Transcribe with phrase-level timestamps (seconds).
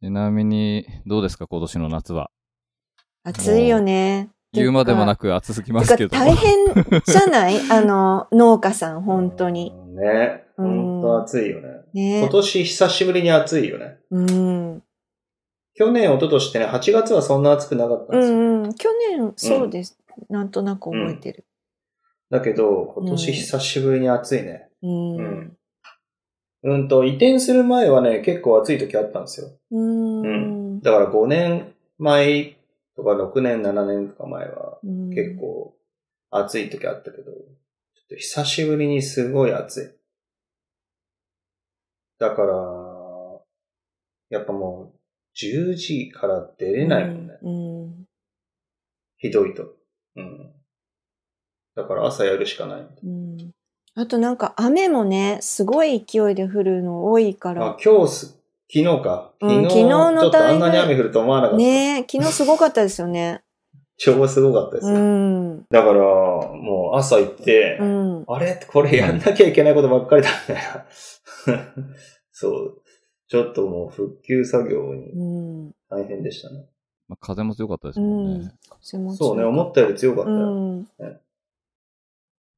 [0.00, 2.30] ちなみに、どうですか、今年の夏は？
[3.24, 4.30] 暑いよね。
[4.52, 6.16] 言うまでもなく暑すぎますけど。
[6.16, 7.58] 大変じゃない？
[7.70, 9.72] あの、農家さん、本当に。
[9.76, 10.44] うんね。
[10.56, 11.68] うん本当暑いよね。
[11.92, 13.98] ね今年久しぶりに暑いよね。
[14.10, 14.82] うん。
[15.74, 18.38] 去年、一昨年ってね、8月はそんな暑くなかったんうですよ。
[18.38, 18.74] んうん。
[18.74, 19.98] 去年、そうです。
[20.28, 21.44] なんとなく覚えてる。
[22.30, 24.68] だけど、今年久しぶりに暑いね。
[24.82, 24.90] うん。
[24.90, 25.57] ううんん。
[26.64, 29.50] うんと、移転する前はね、結構暑い時あったんですよ。
[29.70, 30.80] うん。
[30.80, 32.56] だから5年前
[32.96, 35.36] とか6年、7年とか前はうん結。
[35.36, 35.74] 構
[36.30, 39.98] 暑い時あったけど、ちょっと久しぶりにすごい暑い。
[42.18, 42.54] だから、
[44.30, 44.98] やっぱもう
[45.36, 47.38] 10時から出れないもんね。
[47.42, 48.04] うん。
[49.18, 49.76] ひどいと。
[50.16, 50.52] うん。
[51.76, 52.88] だから朝やるしかない。
[53.04, 53.36] うん。
[54.00, 58.26] あとなんか雨もね、すごい勢いで降るの多いかあら。、今日す、
[58.72, 59.32] 昨日か？
[59.40, 61.58] うん昨日、昨日のちょっとあんなに雨降ると思わなかった。
[61.58, 63.42] ねえ、昨日すごかったですよね。
[63.98, 64.98] 超すごかったですうよ。
[65.00, 65.64] ん。
[65.68, 68.24] だから、もう朝行って、うん。
[68.28, 68.60] あれ？
[68.70, 71.66] これやんなきゃいけないことばっかりだみたいな。
[72.30, 72.82] そう。
[73.26, 75.72] ちょっともう復旧作業にうん。
[75.90, 76.66] 大変でしたね。
[77.08, 78.52] まあ、風も強かったですうんもんね。。
[78.80, 80.46] 風もそうね、思ったより強かったうよ。
[80.50, 80.86] ん。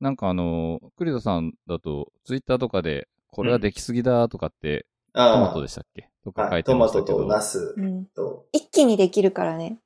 [0.00, 6.08] なんかあの、栗田さんだと、ツイッターとかで、これはできすぎだとかって、トああマトでしたっけ？
[6.24, 7.18] とか書はいい、てトマトましたけど。
[7.24, 8.06] とナスうん。
[8.06, 9.78] と、一気にできるからね。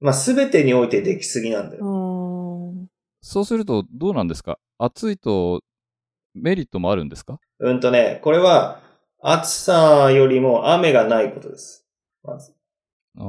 [0.00, 1.84] まあすべてにおいてできすぎなんだうよ。
[1.84, 2.86] ん。
[3.20, 4.58] そうすると、どうなんですか？
[4.78, 5.62] 暑いと、
[6.34, 7.38] メリットもあるんですか？
[7.58, 8.80] うんとね、これは
[9.20, 11.86] 暑さよりも雨がないことです。
[12.22, 12.52] まず。
[13.18, 13.22] あ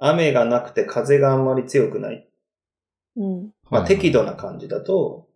[0.00, 0.10] あ。
[0.10, 2.26] 雨がなくて風があんまり強くない。
[3.20, 3.54] うん。
[3.70, 5.28] まあはい適度な感じだと、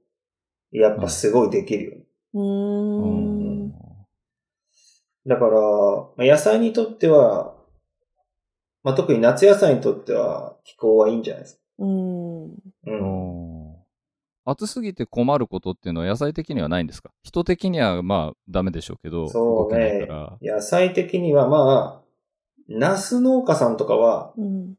[0.72, 2.04] やっぱすごいできるよね。
[2.34, 3.04] うー
[3.66, 3.72] ん。
[5.27, 7.55] だから、まあ野菜にとっては、
[8.82, 11.60] まあ、特に夏野菜にとっては気候はいいんじゃないですか。
[11.78, 12.44] うん。
[12.46, 12.55] う。
[12.86, 13.74] うんん
[14.46, 17.11] 暑すぎて困ることっていうのは野菜的にはないんですか？
[17.22, 20.56] 人的にはまあダメでしょうけど、そうね動けないから。
[20.56, 22.05] 野菜的にはまあ、
[22.68, 24.74] ナス農家さんとかは、うん。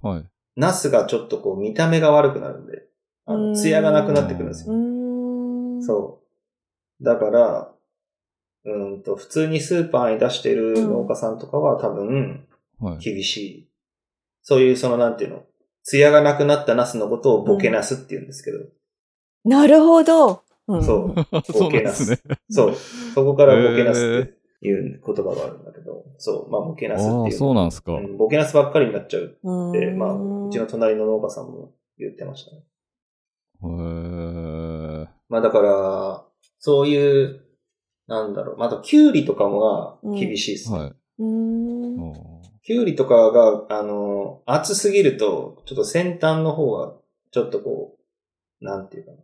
[0.00, 0.24] はい。
[0.60, 2.82] ナスがちょっとこう見た目が悪くなるんで、
[3.24, 4.78] あの、うん艶がなくなってくるんですうよ。
[4.78, 5.82] ん。
[5.82, 6.22] そ
[7.00, 7.04] う。
[7.04, 7.72] だから、
[8.66, 12.46] うんと、普通にスーパーに出してる農家さんとかは多分、
[12.78, 12.98] はい。
[12.98, 13.68] 厳しい。
[14.42, 15.44] そういうそのなんていうの、
[15.82, 18.58] 艶がなくなったナスのことをボケナスって言うんですけど、
[19.44, 20.42] なるほど。
[20.68, 21.14] うんそう。
[21.58, 22.38] ボケナスですね。。
[22.50, 22.74] そう。
[22.74, 26.50] そこからボケナスっていう言葉があるんだけど、そう。
[26.50, 27.32] まあボケナスっていう。
[27.32, 27.92] そうなんですか。
[27.92, 29.70] うんボケナスばっかりになっちゃううん。
[29.70, 32.62] って、まあ、うちの隣の農家さんも言ってましたね。
[33.62, 36.24] へーまあだから、
[36.58, 37.42] そういう、
[38.06, 38.56] なんだろう。
[38.58, 39.60] また、キュウリとかも
[40.02, 40.78] が厳しいですね。
[40.78, 40.92] はい。
[41.20, 42.00] うん。
[42.00, 46.94] おーキュウリとかが、あの、厚すぎると、ちょっと先端の方が、
[47.32, 47.96] ちょっとこ
[48.60, 49.18] う、なんていうかな。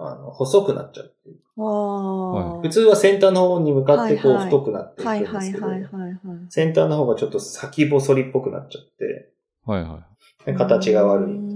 [0.00, 1.38] あの、細くなっちゃうっていう。
[1.58, 2.60] ああ。
[2.62, 5.66] 普通は先端の方に向かってこう太くなっていくはいんですけど。
[6.48, 9.32] 先端の方がちょっと先細りっぽくなっちゃって、
[9.66, 9.98] はいは
[10.46, 10.46] い。
[10.46, 11.48] で形が悪い。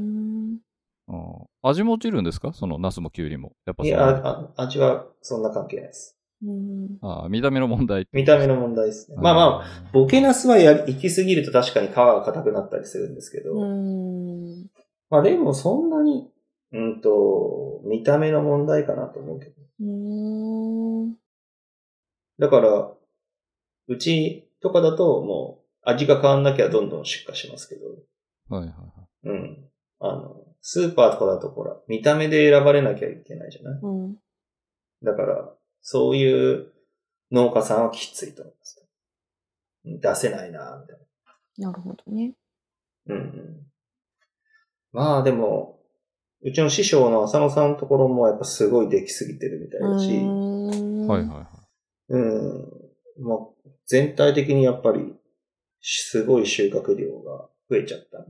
[1.62, 2.52] 味も落ちるんですか？
[2.52, 3.52] そのナスもキュウリも。
[3.64, 6.18] やっぱいや、味はそんな関係ないです。
[6.44, 8.08] うんあー見た目の問題。
[8.12, 9.16] 見た目の問題ですね。
[9.20, 14.66] まあまあ、あボケナスはやり行き過ぎると確かに皮が硬くなったりするんですけど、うん。
[15.08, 16.28] まあでもそんなに、
[16.72, 19.52] うんと、見た目の問題かなと思うけど。
[19.80, 19.84] う
[21.06, 21.14] ん。
[22.38, 22.92] だから、
[23.88, 28.84] うちとかだともう味が変わんなきゃどんどん出荷しますけど、ーはいはいは
[29.24, 29.28] い。
[29.28, 29.70] うん。
[30.00, 33.80] あの、スーパーとかだとほら、見た目で選ばれなきゃいけないじゃない？
[33.82, 34.16] うん。
[35.02, 36.72] だから、そういう
[37.30, 38.88] 農家さんはきついと思います。
[39.84, 40.98] 出せないなみたい
[41.58, 42.34] なるほどね。
[43.06, 43.16] な。
[43.16, 43.66] うんうん。
[44.92, 45.81] まあでも、
[46.44, 51.46] うちの師匠の浅野さんのところもやっぱすごいできすぎてるみたいだし、うんはいはいはい。
[52.10, 52.68] うん。
[53.20, 53.38] まあ、
[53.86, 55.14] 全体的にやっぱり、
[55.80, 58.24] すごい収穫量が増えちゃった。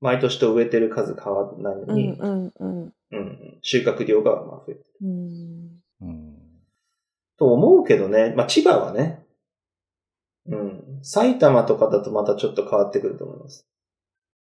[0.00, 4.86] 毎年と植えてる数変わらないのうんに、うんうんうんうん収穫量がまあ増えてる。
[7.38, 8.34] と思うけどね。
[8.36, 9.24] まあ、千葉はね。
[10.46, 11.00] うん。
[11.02, 13.66] 埼玉とかだとまたちょっと変わってくると思います。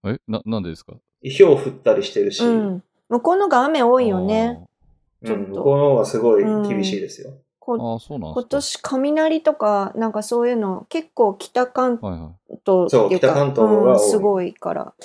[0.06, 0.94] え、な、なんでですか？
[1.22, 2.84] ひょう降ったりしてるし、ううんん。
[3.10, 4.64] 向こうのが雨多いよね。
[5.26, 7.32] ちょっと向こうの方がすごい厳しいですよ。
[7.60, 8.42] こあそうなんですか。
[8.42, 12.60] 今年雷とか、なんかそういうの、結構北関はいはい。
[12.66, 14.86] 東っていうか、そう北関東が多いうん、すごいから。
[14.86, 14.96] だか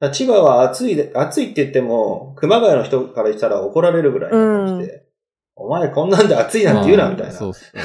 [0.00, 5.04] ら千葉は暑いで、暑いって言っても、熊谷の人からしたら怒られるぐらいの感じで、
[5.54, 7.82] お前こんなんで暑いなんて言うな、みたいなそうっすね。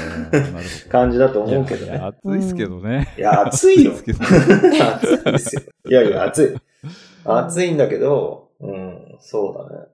[0.89, 1.97] 感じだと思うけどね。
[1.97, 3.13] 暑いっすけどね。
[3.17, 3.93] いや、暑いよ。
[4.01, 5.61] 暑いっすよ。
[5.89, 6.89] いやいや、暑い。
[7.25, 9.87] 暑いんだけど、うん、そうだね。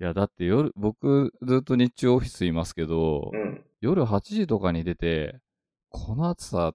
[0.00, 3.64] いや、だって夜、僕ずっと日中オフィスいますけど、うん。
[3.80, 5.40] 夜8時とかに出て、
[5.90, 6.72] この暑さ、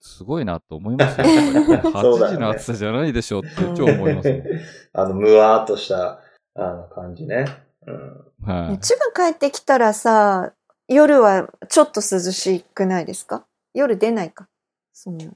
[0.00, 1.26] すごいなと思いますよ。
[1.26, 4.42] やっぱりそうだよね8時の暑さじゃないでしょって超思いますもん。
[4.92, 6.20] あの、むわーっとした、
[6.54, 7.46] あの感じね。
[7.86, 8.32] うん。
[8.44, 8.78] はい。
[8.80, 10.52] 千葉帰ってきたらさ、
[10.88, 13.46] 夜はちょっと涼しくないですか？
[13.72, 14.48] 夜出ないか？
[14.92, 15.24] そんな。
[15.24, 15.32] い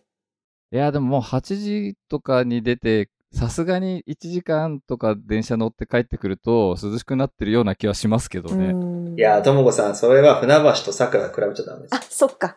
[0.71, 8.69] や、でももう8時とかに出て、さすがに1時間とか電車乗って帰ってくると涼しくなってるような気はしますけどね。
[8.69, 12.01] うんいや、ともこさん、それは船橋と桜比べちゃダメですあ、。
[12.09, 12.55] そっか。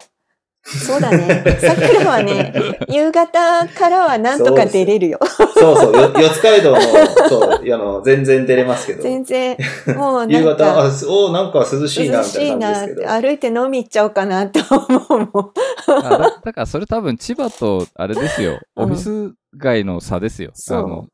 [0.63, 1.43] そうだね。
[1.59, 2.53] 桜はね、
[2.87, 5.19] 夕方からはなんとか出れるよ。
[5.55, 6.81] そうそう、よ 四街道の、
[7.27, 9.01] そう、あの、全然出れますけど。
[9.01, 9.57] 全然、
[9.97, 13.09] もう夕方、なんかあ、、おなんか涼しいな、涼みたいな感じですけど。
[13.09, 15.51] 歩いて飲み行っちゃおうかなって思うもん。
[15.87, 18.59] あだだからそれ多分千葉とあれですよ。
[18.75, 20.51] うんオフィス街の差ですよ。
[20.53, 21.07] そうあの、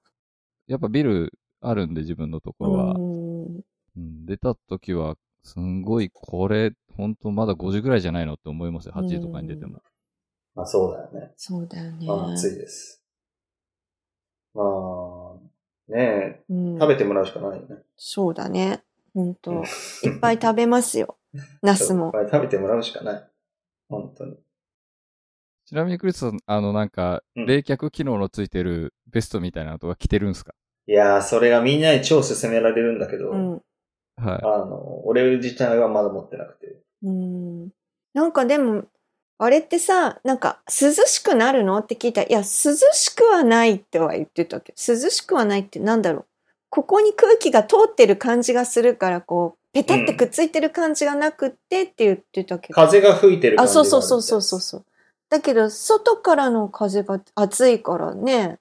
[0.68, 2.94] やっぱビルあるんで自分のところは。
[2.94, 3.56] うん
[3.98, 8.94] うん出た時は、すんごい、これ、ほんとまだ5時ぐらいじゃないのって思いますよ。
[8.96, 9.82] 8時とかに出ても。
[10.54, 11.32] まあそうだよね。
[11.36, 12.06] そうだよね。
[12.06, 13.04] まあ暑いです。
[14.54, 17.78] まあ、ねえ、うん食べてもらうしかないよね。
[17.96, 18.84] そうだね。
[19.14, 21.18] 本当うんいっぱい食べますよ。
[21.62, 22.12] ナスもいっ。
[22.12, 23.30] ぱい食べてもらうしかない。
[23.88, 24.38] 本当に。
[25.68, 30.54] ちなみにクリスさん、あのなんか、うん冷却機能のついてるベストみたいなのとか着てるんですか？
[30.88, 33.52] いやー、それがみんなに超勧められるんだけど、うん。
[33.52, 33.62] はい。
[34.22, 36.80] あの、俺自体はまだ持ってなくて。
[37.04, 37.70] うん。
[38.14, 38.86] なんかでも、
[39.40, 41.78] あれってさ、なんか涼しくなるの？
[41.80, 46.26] って聞いたら、いや、涼しくはないっては言ってたけど、涼しくはないってなんだろう？
[46.70, 52.74] ここに空気が通ってる感じがするから、こう、ペタってくっついてる感じがなくってって言ってたけど。
[52.74, 54.86] 風が吹いてる感あ、じがそうそうそうそうそうそう。
[55.30, 58.60] だけど、外からの風が暑いからね。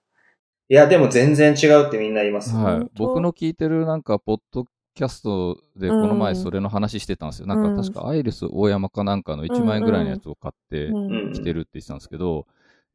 [0.68, 2.62] いや、でも全然違うってみんな言いますよ。
[2.62, 7.46] はい僕の聞いてるなんか、ポッドキャストでこの前それの話してたんですよ。
[7.46, 12.46] なんか確かアイリス大山かなんかの1万円ぐらいのやつを買ってうんうん着てるって言ってたんですけど、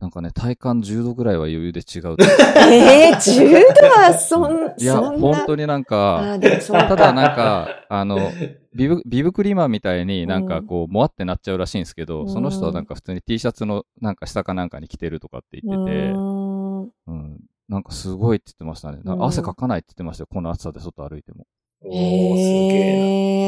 [0.01, 2.23] なんかね、体感10度ぐらいは余裕で違うって。
[2.73, 5.19] えー、10度はそん、いや、そんな。
[5.19, 8.31] 本当になんあか、ただなんか、あの、
[8.73, 17.39] ビブ、ビブクリーマンみたいになんかこう、もわってなっちゃうらしいんですけど、うんその人はなんか普通に T シャツのなんか下かなんかに着てるとかって言ってて、うーんうん。
[17.69, 18.99] なんかすごいって言ってましたね。
[19.19, 20.27] 汗かかないって言ってましたよ。
[20.33, 21.45] この暑さで外歩いても。
[21.83, 22.81] おー、すげえ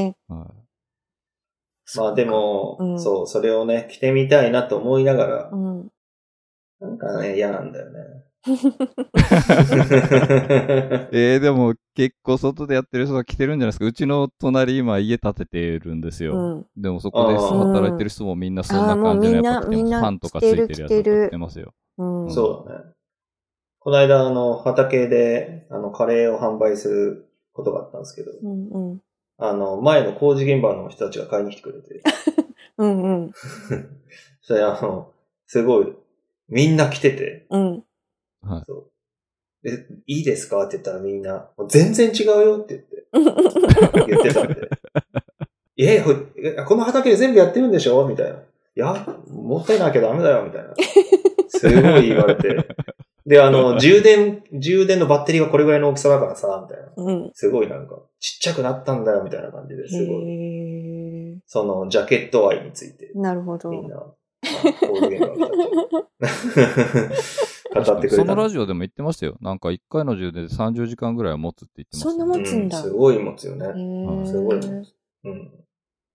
[0.05, 0.47] へーはい。
[1.95, 2.03] な。
[2.03, 5.89] まあでも、うんそう、それをね、着てみたいなと思いながらう、ん。
[6.83, 7.99] なんかね、嫌なんだよね。
[11.13, 13.85] えー、でも結構外でやってる人が来てるんじゃないですか。
[13.85, 16.35] うちの隣今家建ててるんですよ。
[16.35, 16.65] うん。
[16.75, 21.73] でもそこで働いてる人もみんなそんな感じのやっぱみんなファンとかついてるやつとか着てる着てますよ。
[21.97, 22.29] うん。
[22.33, 22.85] そうだね。
[23.79, 29.01] この間、あの、畑で、あの、カレーを販売することがあったんですけど、うんうん。
[29.37, 32.01] あの、前の工事現場の人たちが買いに来てくれて、
[32.77, 33.31] うんうん。
[34.41, 35.11] それあの、
[35.47, 35.93] すごい、
[36.49, 37.83] みんな来てて、うん。
[38.41, 38.63] はい。
[38.65, 38.89] そう。
[39.65, 40.65] え、いいですか？
[40.65, 43.05] って言ったらみんな、全然違うよって言って、
[44.07, 44.69] 言ってたんで。
[45.77, 46.01] え、
[46.67, 48.07] この畑で全部やってるんでしょ？
[48.07, 48.35] みたいな。
[48.35, 50.73] いや、もったいなきゃダメだよ、みたいな。
[51.47, 52.67] すごい言われて。
[53.25, 56.91] で、あの、充電、充電のバッテリーはこれぐらいの大きさだからさ、みたいな。
[56.97, 57.31] うん。
[57.33, 60.25] すごいなんか、ちっちゃくなったんだよ、みたいな感じですごい。
[60.29, 63.69] へその、ジャケット愛についてー、なるほど。
[63.69, 64.03] みんな、
[67.73, 68.15] 語ってくれた。
[68.15, 69.37] そのラジオでも言ってましたよ。
[69.41, 73.65] なんか1回の充電で30時間ぐらいは持つって言ってました、そんな持つんだうすごい持つよね。
[74.25, 74.95] すごい持つ。
[75.23, 75.51] うん。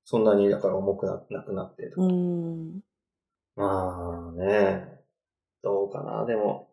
[0.04, 2.02] そんなに、だから重くななくなってとか。
[2.02, 2.80] うん。
[3.56, 5.00] まあね、
[5.62, 6.70] どうかな、でも。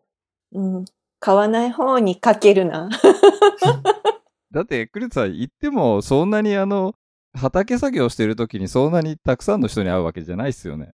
[0.52, 0.84] うん。
[1.18, 2.88] 買わない方にかけるな。
[4.52, 6.94] だって、クリスさん言っても、そんなにあの、
[7.34, 10.92] 畑作業してる時にそんなにたくさんの人に会うわけじゃないですよね。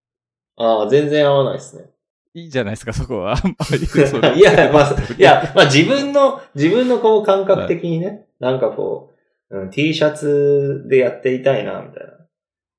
[0.62, 1.87] ああ、全然合わないですね。
[2.35, 3.33] いいじゃないですか、そこは。
[3.33, 9.11] あんま いや、まあ、 いや、まあ自分の、自分のこう感覚的にね、なんかこ
[9.50, 12.07] う、うん、T シャツでやっていたいな、みたい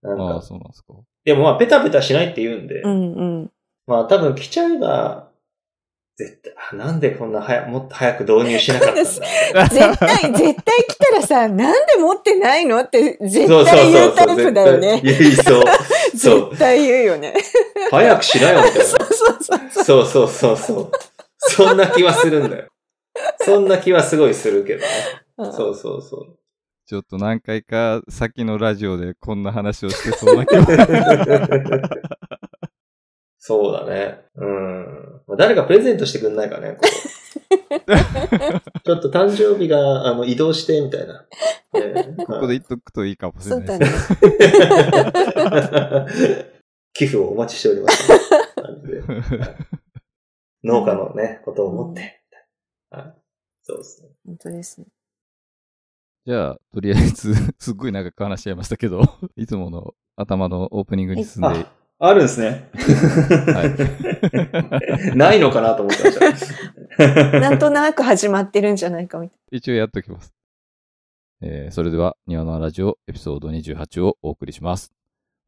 [0.01, 0.15] な。
[0.15, 0.93] なんああ、か、そうなんですか。
[1.25, 3.51] でもまあペタペタしないって言うんで、うんうん。
[3.85, 5.29] まあ多分着ちゃえば、
[6.15, 9.03] 絶対、あなんでこんな早もっと早く導入しなかったんだ。
[9.03, 14.27] 絶対、絶対来たらさ、なんで持ってないのって絶そうそう対言そううそう。
[14.27, 15.01] タイプだよね。
[15.03, 15.63] 絶対言いそう。
[16.15, 16.59] そう絶。
[16.59, 17.33] 対言うよね。
[17.89, 18.83] 早くしなよ、みたいな。
[18.85, 19.83] そうそうそう。
[19.83, 20.91] そうそうそうそう。
[21.37, 22.67] そんな気はするんだよ。
[23.41, 24.87] そんな気はすごいするけどね。
[25.51, 26.37] そうそうそう。
[26.85, 30.63] ちょっと何回か先のラジオでこんな話をしてそうな気が。
[33.45, 34.21] そうだね。
[34.35, 34.85] うん。
[35.27, 36.77] まあ誰かプレゼントしてくんないかね。
[36.79, 36.87] こう
[38.85, 41.25] ちょっと誕生日があの移動して、みたいな。
[41.73, 44.13] ね ここで言っとくといいかもしれないです。
[44.13, 44.19] ね。
[46.95, 48.09] 寄付をお待ちしております、
[50.63, 52.21] 農家のね、ことを思って。
[52.91, 53.13] はい。
[53.63, 54.09] そうですね。
[54.25, 54.87] 本当ですね。
[56.25, 59.01] じゃあ、とりあえず、すっごい長く話しちゃいましたけど、
[59.35, 61.65] いつもの頭のオープニングに進んで、
[62.03, 62.69] あ、あるんですね。
[62.73, 62.81] は
[65.13, 65.15] い。
[65.15, 66.47] ないのかなと思ってまし
[66.97, 66.99] た。
[67.39, 70.33] なんとなく始まってるんじゃないかみたい一応やっときます。
[71.41, 74.91] えーそれでは、庭のラジオエピソード28をお送りします。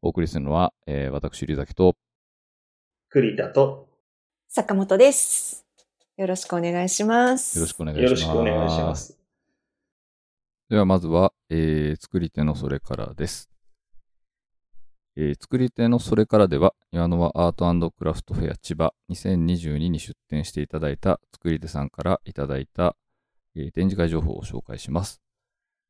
[0.00, 1.94] お送りするのは、えー私、龍崎と、
[3.10, 3.88] 栗田と、
[4.48, 5.66] 坂本です。
[6.16, 7.58] よろしくお願いします。
[7.58, 8.10] よろしくお願いします。
[8.10, 9.18] よろしくお願いします。
[10.70, 13.50] ではまずは、えー作り手のそれからです。
[15.16, 22.96] えー作り手のそれからでは、庭の輪アートクラフトフェア千葉2022に出展していただいた作り手さんからいただいた、
[23.54, 25.20] えー展示会情報を紹介します。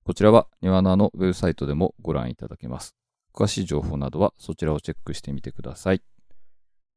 [0.04, 2.94] こちらは庭ののウェブサイトでもご覧いただけます。
[3.34, 6.02] 詳しい情報などはそちらをチェックしてみてください。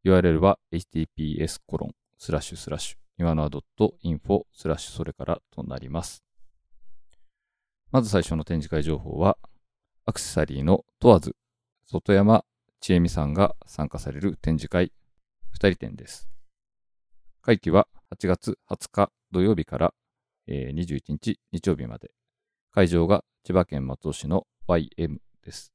[0.06, 6.24] URL は https コロンスラッシュスラッシュ庭の .info スラッシュそれからとなります。
[7.92, 9.38] まず最初の展示会情報は、
[10.06, 11.36] アクセサリーの問わず、
[11.92, 12.46] 外山
[12.82, 14.92] 千恵美さんが参加される展示会、
[15.50, 16.30] 二人展です。
[17.42, 19.94] 会期は8月20日土曜日から、
[20.46, 22.12] えー21日日曜日まで。
[22.72, 25.74] 会場が千葉県松戸市の YM です。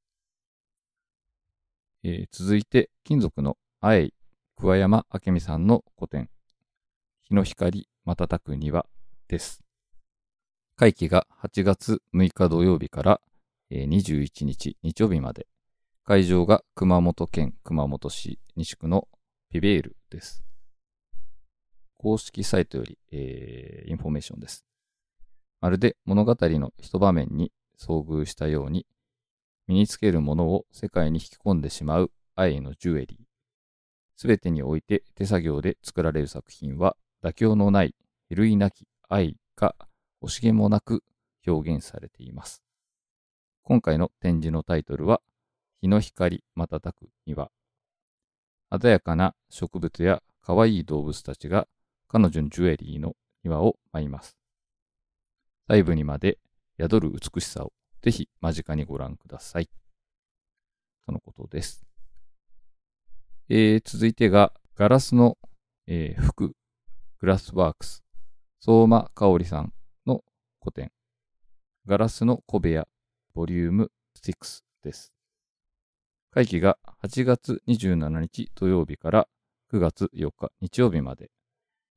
[2.05, 4.15] えー続いて、金属のあえい
[4.55, 6.31] 桑山明美さんの個展、
[7.25, 8.87] 日の光瞬く庭
[9.27, 9.65] です。
[10.77, 13.21] 会期が8月6日土曜日から
[13.71, 15.49] えー21日日曜日まで。
[16.07, 19.09] 会場が熊本県熊本市西区の
[19.51, 20.45] ピベールです。
[21.97, 24.67] 公式サイトより、えーインフォメーションです。
[25.63, 28.85] まるで物語の一場面に遭遇したように、
[29.67, 33.19] 身につけるものを世界に引き込んでしまう愛のジュエリー。
[34.15, 37.95] すべてにおいて手作業で作られる作品は、妥協のない、
[38.29, 39.75] 比類なき愛が
[40.23, 41.03] 惜しげもなく
[41.47, 42.63] 表現されています。
[43.63, 45.23] 今回の展示のタイトルは、
[45.85, 47.51] 日の光瞬く庭。
[48.81, 51.69] 鮮やかな植物や可愛い動物たちが
[52.09, 53.13] 彼女のジュエリーの
[53.45, 54.35] 庭を舞います。
[55.69, 56.39] 細部にまで
[56.81, 59.69] 宿る美しさをぜひ間近にご覧ください。
[61.05, 61.85] とのことです。
[63.51, 65.37] えー、続いてが、ガラスの、
[65.87, 66.55] えー服、
[67.19, 68.03] グラスワークス、
[68.59, 69.75] 相馬香織さん
[70.07, 70.25] の
[70.61, 70.91] 個展、
[71.85, 72.89] ガラスの小部屋、
[73.35, 75.14] ボリューム6です。
[76.35, 79.29] 会期が8月27日土曜日から
[79.73, 81.31] 9月4日日曜日まで。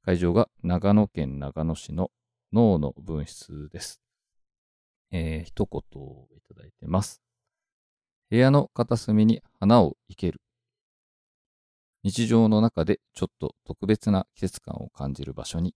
[0.05, 2.11] 会場が長野県長野市の
[2.53, 3.99] 脳の分室です。
[5.09, 7.23] えー、一言をいただいてます。
[8.29, 10.39] 部屋の片隅に花を生ける。
[12.03, 15.73] 日常の中でちょっと特別な季節感を感じる場所に、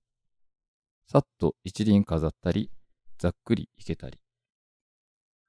[1.08, 2.70] さっと一輪飾ったり、
[3.18, 4.20] ざっくり生けたり、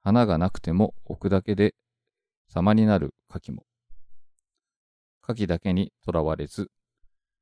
[0.02, 1.74] 花がなくても置くだけで
[2.54, 3.64] 様になる牡蠣も。
[5.26, 6.70] 牡蠣だけにとらわれず、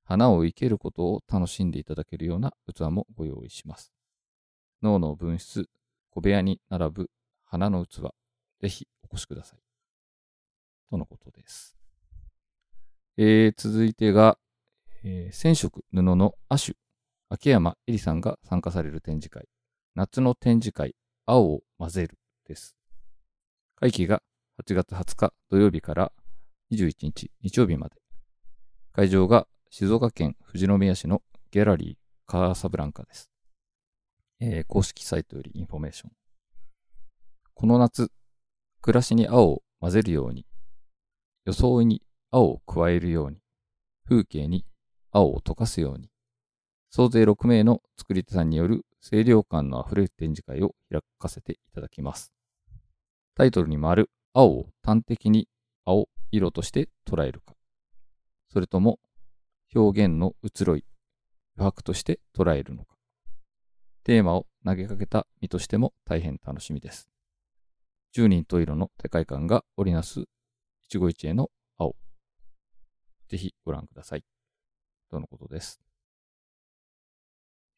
[0.05, 3.93] 花を生けることを楽しんでいただけるような器もご用意します。
[4.83, 5.69] 脳の分室、
[6.11, 7.11] 小部屋に並ぶ
[7.43, 8.03] 花の器、
[8.61, 9.59] ぜひお越しください。
[10.91, 11.77] とのことです。
[13.17, 14.39] えー、続いてが、
[15.03, 16.75] えー染色布の亜種、
[17.31, 19.49] 秋山えりさんが参加される展示会、
[19.97, 20.95] 夏の展示会、
[21.27, 22.77] 青を混ぜるです。
[23.75, 24.23] 会期が
[24.61, 26.13] 8月20日土曜日から
[26.71, 27.97] 21日日曜日まで。
[28.93, 33.31] 会場が静岡県富士宮市のギャラリーカーサブランカです。
[34.39, 36.11] えー公式サイトよりインフォメーション。
[37.55, 38.13] この夏、
[38.83, 40.45] 暮らしに青を混ぜるように、
[41.47, 43.39] 装いに青を加えるように、
[44.07, 44.67] 風景に
[45.11, 46.11] 青を溶かすように、
[46.91, 52.31] 総勢6名の作り手さんによる清涼感のあふれる展示会を開かせていただきます。
[53.35, 55.49] タイトルにもある青を端的に
[55.85, 57.55] 青色として捉えるか、
[58.53, 58.99] それとも
[59.75, 60.85] 表現の移ろい、
[61.57, 62.97] 余白として捉えるのか、
[64.05, 67.09] テーマを投げかけた身としても大変楽しみです。
[68.13, 70.25] 十人十色の世界観が織りなす
[70.83, 71.95] 一期一会の青。
[73.29, 74.25] ぜひご覧ください。
[75.11, 75.81] とのことです。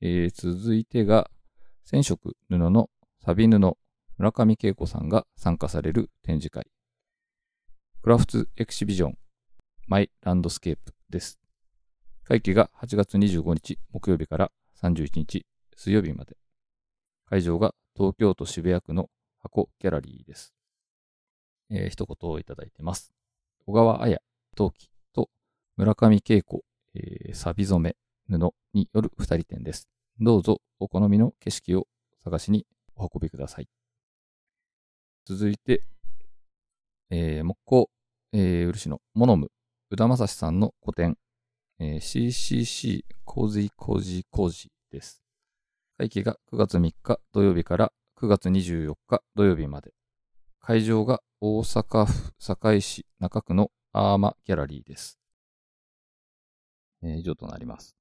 [0.00, 1.30] えー続いてが、
[1.84, 2.90] 染色布の
[3.24, 3.76] サビ布、
[4.18, 6.66] 村上恵子さんが参加される展示会。
[8.02, 11.38] Crafts Exhibition My Landscape です。
[12.24, 14.50] 会期が8月25日木曜日から
[14.82, 16.36] 31日水曜日まで。
[17.28, 20.54] 会場が東京都渋谷区の箱ギャラリーです。
[21.70, 23.12] えー一言をいただいてます。
[23.66, 24.20] 小川彩、
[24.56, 25.30] 陶器と
[25.76, 26.62] 村上恵子、
[26.94, 27.96] えー、錆染
[28.28, 29.88] め布による二人展です。
[30.20, 31.86] どうぞお好みの景色を
[32.22, 33.68] 探しにお運びください。
[35.24, 35.84] 続いて、
[37.10, 37.90] えー木工、
[38.32, 39.52] えー漆のモノム、
[39.90, 41.16] 宇田正史さんの個展、
[41.78, 45.22] えー CCC 洪水工事工事です。
[45.96, 49.92] 会期が9月3日土曜日から9月24日土曜日まで。
[50.58, 55.20] 会場が大阪府堺市中区のアーマギャラリーです。
[57.04, 57.94] えー以上となります。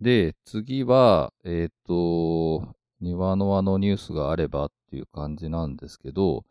[0.00, 6.44] で、次は、えっ、と、庭の輪のニュースがあればっていう感じなんですけど、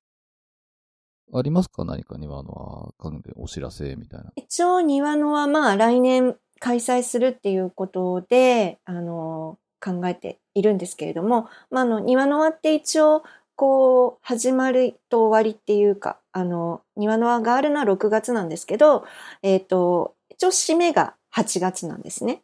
[1.34, 1.86] ありますか？
[1.86, 4.34] 何か庭の輪関連お知らせみたいな。
[4.36, 13.24] 一応庭のはまあ来年開催するっていうことで、あの、考えているんですけれども、まあ、あの、庭の輪って一応、
[13.56, 19.06] こう、始まりと終わりっていうか、あの、庭の輪があるのは6月なんですけど、
[19.42, 22.44] えっ、と、一応締めが8月なんですね。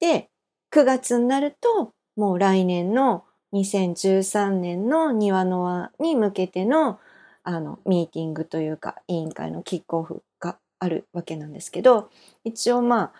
[0.00, 0.28] で、
[0.70, 6.98] 9月になると、もう来年の2013年の庭の輪に向けての
[7.44, 12.10] あの、ミーティングというか、委員会のキックオフがあるわけなんですけど、
[12.42, 13.12] 一応まあ、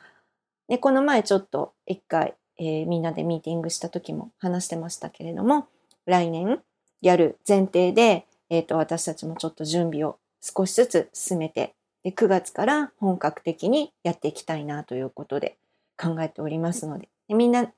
[0.66, 5.68] ね、この前ちょっと一回、えーみんなでミーティングした時も話してましたけれども、
[6.06, 6.62] 来年
[7.02, 15.58] やる前提で、えっ、と、私たちもちょっと準備を少しずつ進めて、で、9月から本格的にやっていきたいなということで
[15.98, 17.70] 考えておりますので、でみんな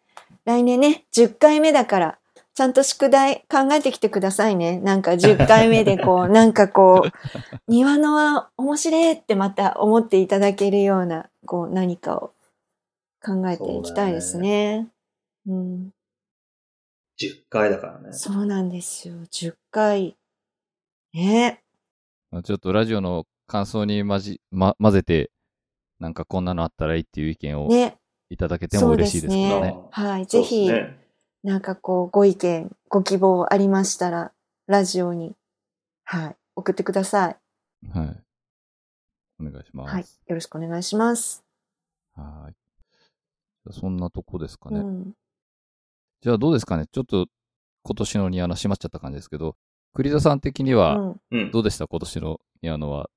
[0.45, 2.19] 来年ね、10回目だから、
[2.55, 4.81] ちゃんと宿題考えてきてくださいね。
[4.81, 7.11] なんか10回目でこう、 なんかこう、
[7.69, 12.33] 庭のは面白いってまた思っていただけるような、こう何かを
[13.23, 14.89] 考えていきたいですね。
[15.47, 15.93] うん。
[17.21, 18.13] 10回だからね。
[18.13, 19.17] そうなんですよ。
[19.31, 20.17] 10回。
[21.13, 21.63] ね。
[22.31, 25.31] まあちょっとラジオの感想にまじ、ま、混ぜて、
[25.99, 27.99] なんかこんなのあったらいいっていう意見をね。
[28.31, 29.77] いただけても嬉しいですけどね。
[29.91, 30.27] はい。
[30.27, 30.99] ぜひ、ね
[31.43, 34.33] なんかこう、ご意見、ご希望ありましたら、
[34.67, 35.37] ラジオに、
[36.05, 37.37] はい、送ってください。
[37.93, 38.23] はい。
[39.39, 39.95] お願いします。
[39.95, 40.03] はい。
[40.03, 41.45] よろしくお願いします。
[42.17, 42.53] はい。
[42.53, 44.81] じゃあそんなとこですかね。
[44.81, 45.13] うん。
[46.21, 47.27] じゃあどうですかねちょっと
[47.83, 49.55] 今年のニアノ閉まっちゃった感じですけど、
[49.95, 51.21] 栗田さん的にうはん。
[51.31, 51.51] うん。
[51.53, 51.87] どうでした？
[51.87, 53.09] 今年のニアノは。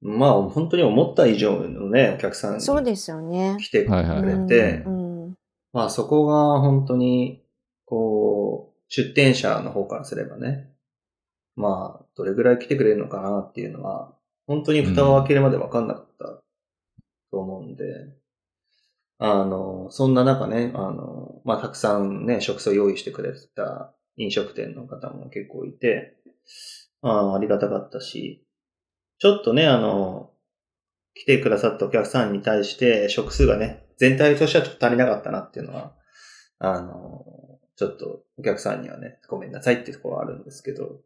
[0.00, 3.56] まあ、本当に思った以上のね、お客さんにそうですよね。
[3.60, 5.34] 来てくれてう、ん。
[5.72, 7.42] まあそこが本当に、
[7.84, 10.70] こう、出店者の方からすればね、
[11.56, 14.14] まあ、どれぐらい来てくれるのかなっていうのは、
[14.46, 16.24] 本当に蓋を開けるまで分かんなかった
[17.30, 17.84] と思うんで、
[19.18, 26.16] あの、そんな中ね、あの、まあたくさんね、食材用意してくれてた飲食店の方も結構いて、
[27.02, 28.46] あありがたかったし、
[29.18, 30.30] ちょっとね、あの、
[31.14, 35.92] 来てくださったお客さんに対して食数がね、全体としてはちょっと足りなかったなっていうのは、
[36.60, 37.24] あの、
[37.76, 41.00] ちょっとお客さんにはね、ごめんなさいっていうところはあるんですけど、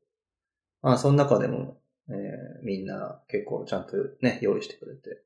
[0.82, 5.22] まあその中でも、えーみんな結構ちゃんとね、用意してくれて。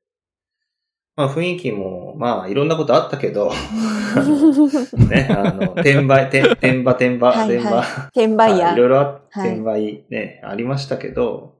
[1.15, 3.51] まあ雰囲気も、まあいろんなことあったけど、
[5.09, 8.77] ね、あの、転売、転転売、転売、転売、転売屋はいい。
[8.77, 11.56] ろいろ転売ね、ありましたけど、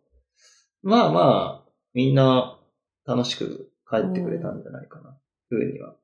[0.84, 2.60] まあまあ、みんな
[3.06, 5.18] 楽しく帰ってくれたんじゃないかな、
[5.50, 5.96] ふうには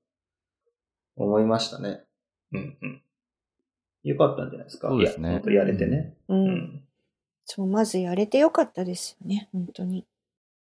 [1.16, 2.04] 思いましたね。
[2.52, 3.02] うんうん。
[4.04, 4.90] よかったんじゃないですか？
[4.90, 6.16] そうですね本当やれてね。
[6.28, 6.34] う。
[6.34, 6.84] うんん。
[7.46, 9.50] そう、まずやれてよかったですよね。
[9.52, 10.06] 本当に。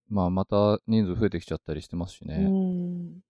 [0.10, 2.38] まあまた人数増えてきちゃったりしてますしうね。
[2.38, 3.21] ん。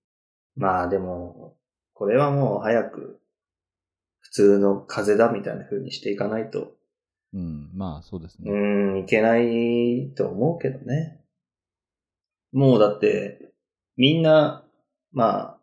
[0.56, 1.56] まあでも、
[1.93, 3.19] これはもう早く、
[4.19, 6.76] 普通の風邪だみたいな風にしていかないと、
[7.34, 8.52] うん、まあそうですね。
[8.52, 11.19] うーん、いけないと思うけどね。
[12.52, 13.52] もうだって、
[13.98, 14.63] みんな、
[15.12, 15.58] まあ、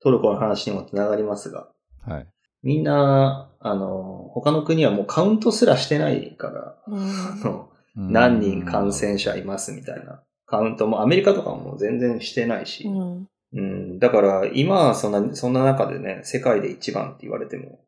[0.00, 1.68] トルコの話にもつながりますが、
[2.04, 2.26] はい。
[2.62, 13.28] みんな、あの、他の国はもうカウントすらしてないから、うんあのうん何人感染者いますみたいなカウントもアメリカとかも全然してないし、うん。
[13.54, 17.80] うん、だから今はそんな、そんな中でね、世界で一番って言われても、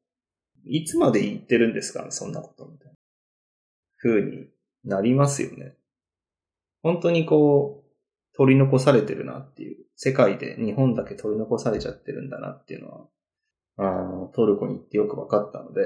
[0.66, 2.83] いつまで言ってるんですかね、そんなことみたいな。
[4.04, 4.48] 風に
[4.84, 5.74] なりますよね。
[6.82, 9.84] 本当にこう、取り残されてるなっていう。
[9.96, 13.06] 世界で日本だけ取り残されちゃってるんだなっていうのは、
[13.76, 15.82] あの、トルコに行ってよく分かったので、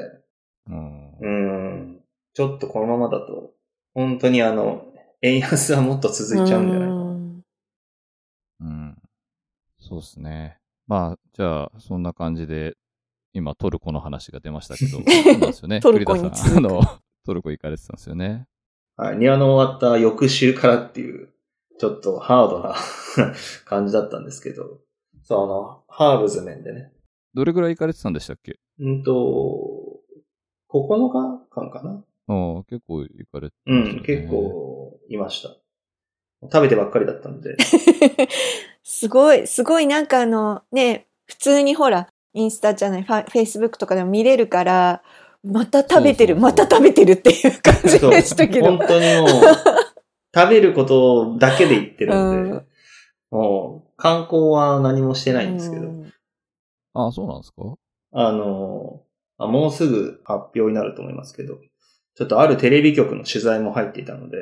[0.67, 1.19] うん。
[1.21, 2.01] うん。
[2.35, 3.53] ちょっとこのままだと、
[3.95, 4.87] 本当にあの、
[5.23, 6.89] 円安はもっと続いちゃうんじゃない？
[6.89, 7.01] かな。
[7.03, 7.45] うん
[8.61, 9.03] うん。
[9.79, 10.59] そうですね。
[10.87, 12.77] まあ、じゃあ、そんな感じで、
[13.35, 15.81] 今、トルコの話が出ましたけど、 そうなんですよね。
[15.81, 16.81] トルコに栗田さん、あの、
[17.29, 18.47] トルコ行かれてたんですよね。
[18.97, 19.19] はい。
[19.19, 21.29] 庭の終わった翌週からっていう、
[21.79, 22.75] ちょっとハードな
[23.67, 24.79] 感じだったんですけど、
[25.23, 26.91] その、ハーブズ面でね。
[27.35, 28.59] どれぐらい行かれてたんでしたっけ？
[28.81, 30.01] うんと、
[30.71, 32.03] 9日間かな？
[32.29, 34.27] ああ、結構行かれてねん、結。
[34.29, 35.51] 構いました。
[36.51, 37.57] 食べてばっかりだったんで。
[38.83, 45.03] すごい、すごいなんかあの、ね、普通にほら、インスタじゃない、フェイスブックとかでも見れるから、
[45.45, 46.65] また食べてる、そうそうそう。
[46.65, 48.77] また食べてるっていう感じでしたけど。
[48.77, 49.29] 本当にもう、
[50.35, 52.67] 食べることだけで言ってるんで、うん。
[53.31, 56.13] もう、観光は何もしてないんですけど、うん。
[56.95, 57.63] ああ、そうなんですか？
[58.13, 59.03] あの、
[59.39, 61.59] あもうすぐ発表になると思いますけど、
[62.17, 64.39] ちょっとあるテレビ局の取材も入っていたので、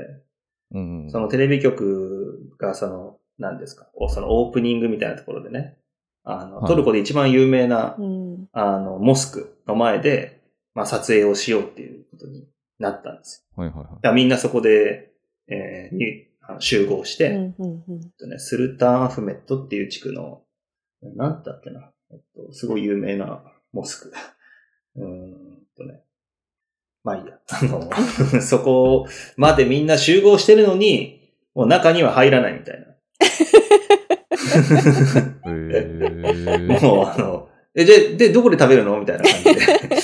[0.72, 1.10] うん。
[1.10, 5.76] そのテレビ局がその、何ですか、おそのオープニングみたいなところでね、
[6.24, 6.66] あの、はい。
[6.66, 8.48] トルコで一番有名な、うん。
[8.52, 10.35] あの、モスクの前で、
[10.76, 12.46] まあ、撮影をしようっていうことに
[12.78, 13.62] なったんですよ。
[13.62, 13.92] はいはいはいだ。
[13.94, 15.10] からみんなそこで、
[15.48, 16.26] えーに
[16.60, 20.42] 集合して、うんうんうんえっとね、スルタンアフメットっていう地区の、
[21.02, 24.12] なんだっけな、えっと、すごい有名なモスク。
[24.96, 26.02] うーんとね。
[27.02, 27.38] まあいいや。
[27.48, 27.90] あの、
[28.42, 32.86] そこまでみんな集合してるのに、もう中には入らないみたいな。
[36.80, 38.98] もうあの、え、で、で、どこで食べるの？
[38.98, 39.96] みたいな感じで。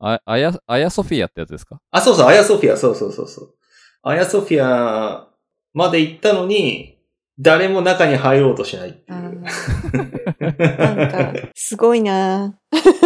[0.00, 1.80] あ、あや、あやソフィアってやつですか？
[1.90, 3.54] あ、そうそう、アヤソフィア、そうそうそうそう。
[4.02, 5.28] アヤソフィア
[5.72, 6.98] まで行ったのに、
[7.38, 12.58] 誰も中に入ろうとしないってあいなんか、すごいな。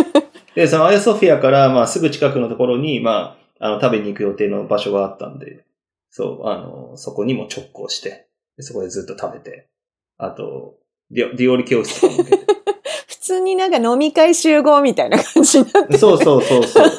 [0.55, 5.65] で、そのアヤソフィアから、まあ、すぐ近くのところに、まあ、あの、食べに行く予定の場所があったんで、
[6.11, 9.69] そう、あの、そこにも直行して、でそこでずっと食べて、
[10.19, 10.75] あと、
[11.11, 12.48] ディオディオリ教室とかも受けて。
[13.29, 15.99] 普通になんか飲み会集合みたいな感じになって。
[15.99, 16.91] そうそうそうそう。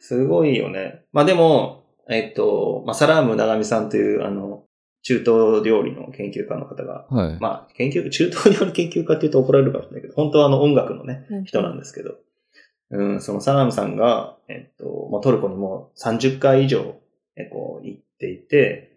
[0.00, 1.02] すごいよね。
[1.12, 4.64] まあでも、えっと、まあ、サラーム長見さんという、あの、
[5.02, 7.38] 中東料理の研究家の方が、はい。
[7.38, 12.14] まあ、研究、中東料理研究家って言うと怒られるかもしれないけど、本当はあの音楽のね、うん人なんですけど、
[12.92, 16.94] うん、そのサラームさんが、えっと、まあ、トルコにもう30回以上、
[17.36, 18.96] えこう、行っていて、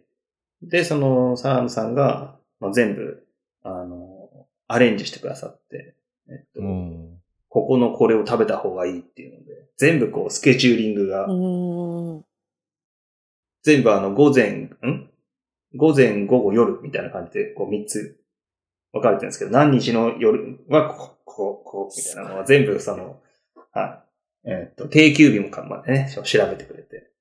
[0.61, 3.25] で、そのサラームさんが、まあ、全部、
[3.63, 5.95] あの、アレンジしてくださって、
[6.29, 7.19] えっと、うん。
[7.49, 12.25] ここのこれを食べた方がいいっていうので、全部こう、スケジューリングが、うん。
[13.63, 15.09] 全部あの、午前、ん？
[15.75, 18.19] 午前、午後、夜みたいな感じで、こう、3つ
[18.93, 23.21] 分かれてるんですけど、何日の夜は、ここ、ここ、ここ、みたいなのは全部その、
[23.71, 24.03] は
[24.45, 24.49] い。
[24.49, 27.11] えっと、定休日もかまでね、調べてくれて。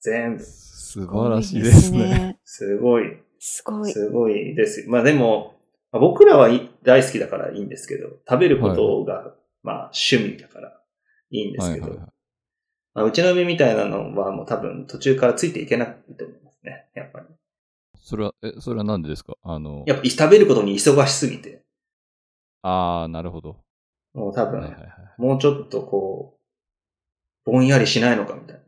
[0.00, 2.38] 全部、素晴らしいですね。。
[2.44, 3.92] すごい、すごい。
[3.92, 4.84] すごいです。
[4.88, 5.53] まあでも、
[5.94, 10.80] まあ僕らはい大好きだからいいんですけど、食べることが、まあ趣味だから
[11.30, 12.08] いいんですけど、はいはいはい。
[12.94, 17.26] まあ、うちの嫁みたいなのはもう多分途中からついていけないと思いますね、やっぱり。
[17.96, 19.34] それは、え、それはなんでですか？
[19.44, 21.62] あの、やっぱ食べることに忙しすぎて、
[22.62, 23.56] ああ、なるほど。
[24.14, 24.90] もう多分、はいはいはい。
[25.22, 26.38] もうちょっとこ
[27.46, 28.60] う、ぼんやりしないのかみたい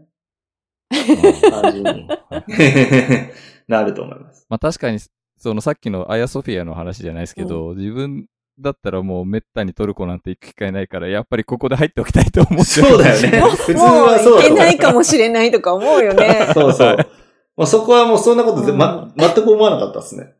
[1.50, 3.32] な 感じにはい
[3.68, 4.46] なると思います。
[4.48, 4.98] まあ確かに、
[5.38, 8.26] そのさっきのアヤソフィアの話じゃないですけど、自分
[8.58, 13.40] だったらもうめったにトルコなんて行く機会ないから、やっぱりここで入っておきたいと思ってそうだよね。
[13.40, 16.48] もう 普通はそうもういけないかもしれないとか思うよね。
[16.54, 16.96] そうそう。
[17.56, 20.32] もうそこはもうそんなことで、ま、全く思わなかったですね。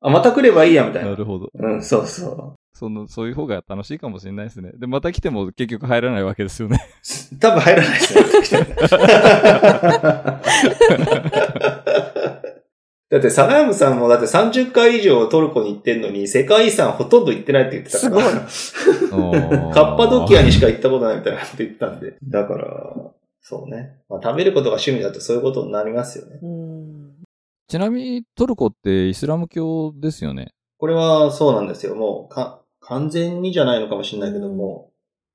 [0.00, 1.10] あ、また来ればいいや、みたいな。
[1.10, 1.50] なるほど。
[1.52, 2.54] うん、そうそう。
[2.72, 4.72] その、そういう方が楽しいかもしれないですね。
[4.74, 6.78] で、また来ても結局入らないわけですよね。
[7.40, 8.66] 多分入らないですね。
[13.08, 18.48] だってサラームさんもだって30回以上トルコに行ってんのに世界遺産ほとんど行ってないって言ってたから。
[18.48, 18.74] す
[19.08, 22.16] カッパドキアにしか行ったことないみたいなこと言ったんで。
[22.24, 22.94] だから、
[23.40, 24.00] そうね。
[24.08, 26.40] まあ、食べることが趣味だとそういうことになりますよね。
[26.42, 27.12] うん
[27.68, 30.52] ちなみにトルコってイスラム教ですよね？
[30.78, 31.96] これはそうなんですよ。
[31.96, 34.90] もうか、完全にじゃないのかもしれないけども、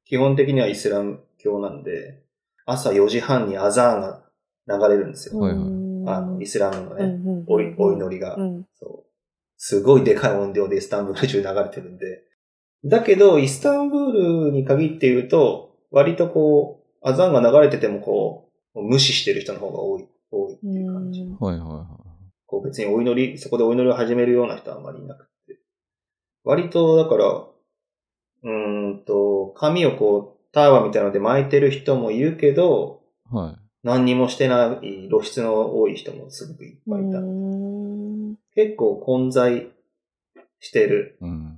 [0.06, 2.22] 基本的にはイスラム教なんで、
[2.66, 5.40] 朝4時半にアザーンが流れるんですよ。
[5.40, 9.12] はいはいあの、イスラムのね、うんおいお祈りが、うんそう。
[9.58, 12.24] すごいでかい音量でイスタンブール中流れてるんで。
[12.84, 14.12] だけど、イスタンブー
[14.48, 21.22] ルに限って言うと、割とこう、アザンが流れててもこう、無視してる人の方が多い、多いっていう感じ。
[21.22, 21.88] うんはいはいは
[22.48, 25.58] こう別にお祈り、そこでお祈りを始めるような人はあまりいなくて。
[26.44, 33.61] 割と、だから、うーんと、髪をこう、タワーみたいなので巻いてる人もいるけど、はい。
[33.84, 37.20] 何にもしてない露出の多い人もすごくいっぱいいた。
[37.20, 39.70] うん結構混在
[40.60, 41.18] してる。
[41.22, 41.58] うん。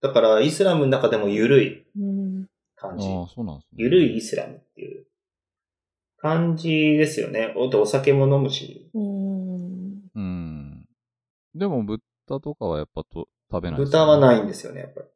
[0.00, 3.06] だからイスラムの中でも緩いうん感じ。
[3.06, 3.62] うなんね。
[3.76, 5.06] 緩いイスラムっていう
[6.18, 7.54] 感じですよね。
[7.56, 8.90] おお酒も飲むし。
[8.94, 9.74] うん
[10.14, 10.88] うん。
[11.54, 12.00] でも、豚
[12.40, 14.20] とかはやっぱと食べないです豚はい。
[14.20, 15.06] ないんですよね、やっぱり。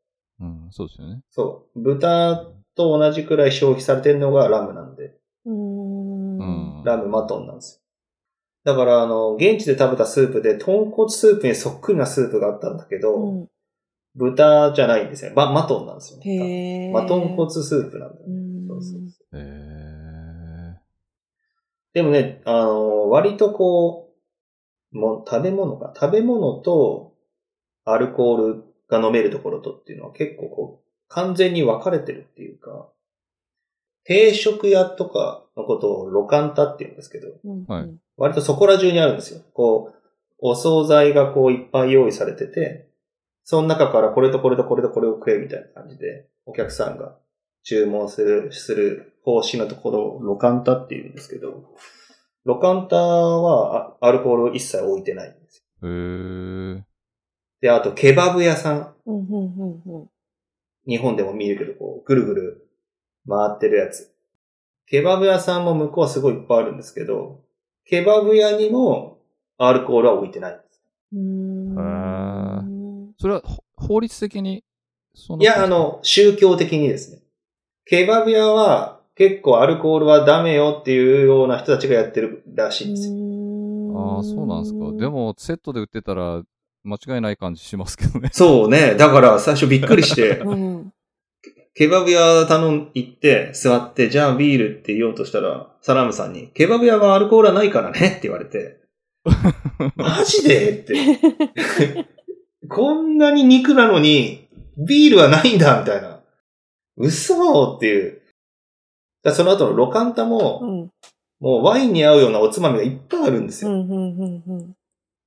[0.40, 1.20] うん、そうですよね。
[1.30, 1.80] そう。
[1.80, 5.16] 豚と同じくらい消費されてるのがラムなんで。
[5.46, 5.77] うんうん。
[6.84, 7.82] ラムマトンなんです
[8.64, 8.72] よ。
[8.72, 13.48] だから、あの、現地で食べたスープで、豚骨スープにそっくりなスープがあったんだけど、うん
[14.14, 15.32] 豚じゃないんですよ。
[15.36, 16.18] ママトンなんですよ。
[16.92, 18.34] マトン骨スープなんだよね。
[18.36, 20.80] うんそうそうそうへえ。
[21.94, 24.10] でもね、あの、割とこ
[24.92, 25.92] う、も食べ物か。
[25.94, 27.14] 食べ物と
[27.84, 32.88] アルコールが飲めるところとっていうのは結構こう、完全に分かれてるっていうか、
[34.08, 39.42] 定食屋とかのことをロカンタって言うんですけど、うんはい割とそこら中にあるんですよ。
[39.54, 39.98] こう、
[40.40, 42.88] お惣菜がこういっぱい用意されてて、
[43.44, 47.14] その中からこれとこれとこれとこれを食えみたいな感じで、お客さんが
[47.62, 51.76] 注文する、する方針のところをロカンタって言うんですけど、
[52.44, 55.88] ロカンタはあアルコールを一切置いてないんですよ。
[55.88, 56.84] へえ。
[57.60, 58.94] で、あとケバブ屋さん。
[59.06, 60.08] うんうんうんうん
[60.88, 62.67] 日本でも見るけど、こう、ぐるぐる
[63.26, 64.12] 回ってるやつ。
[64.86, 67.40] ケバブ屋さんも向こうはすごいいっぱいあるんですけど、
[67.84, 69.18] ケバブ屋にも
[69.58, 70.82] アルコールは置いてないんです。
[71.14, 74.64] うんそれはほ法律的に、
[75.14, 77.22] そいや、あ、の、宗教的にですね。
[77.84, 83.14] ケバブ屋は結構アルコールはダメよっていうような人たちがやってるらしいんですよ。
[84.16, 84.92] ああ、そうなんですか。
[84.92, 86.42] でも、セットで売ってたら、
[86.84, 88.30] 間違いない感じしますけどね。
[88.32, 88.94] そうね。
[88.94, 90.92] だから最初びっくりして、 うん
[91.78, 98.80] ケバブ屋頼ん、行って、座って、じゃあビールって言おうとしたら、サラムさんに、ケバブ屋はアルコールはないからねって言われて、
[99.94, 100.70] マジで？
[100.80, 102.04] って。
[102.68, 106.20] こんなに肉なのに、ビールはないんだみたいな。
[106.96, 108.22] 嘘っていう。
[109.26, 110.90] その後のロカンタも、うん
[111.38, 113.70] もうワインに合うようなおつまみがいっぱいあるんですよ。
[113.70, 114.74] うんうんうんうん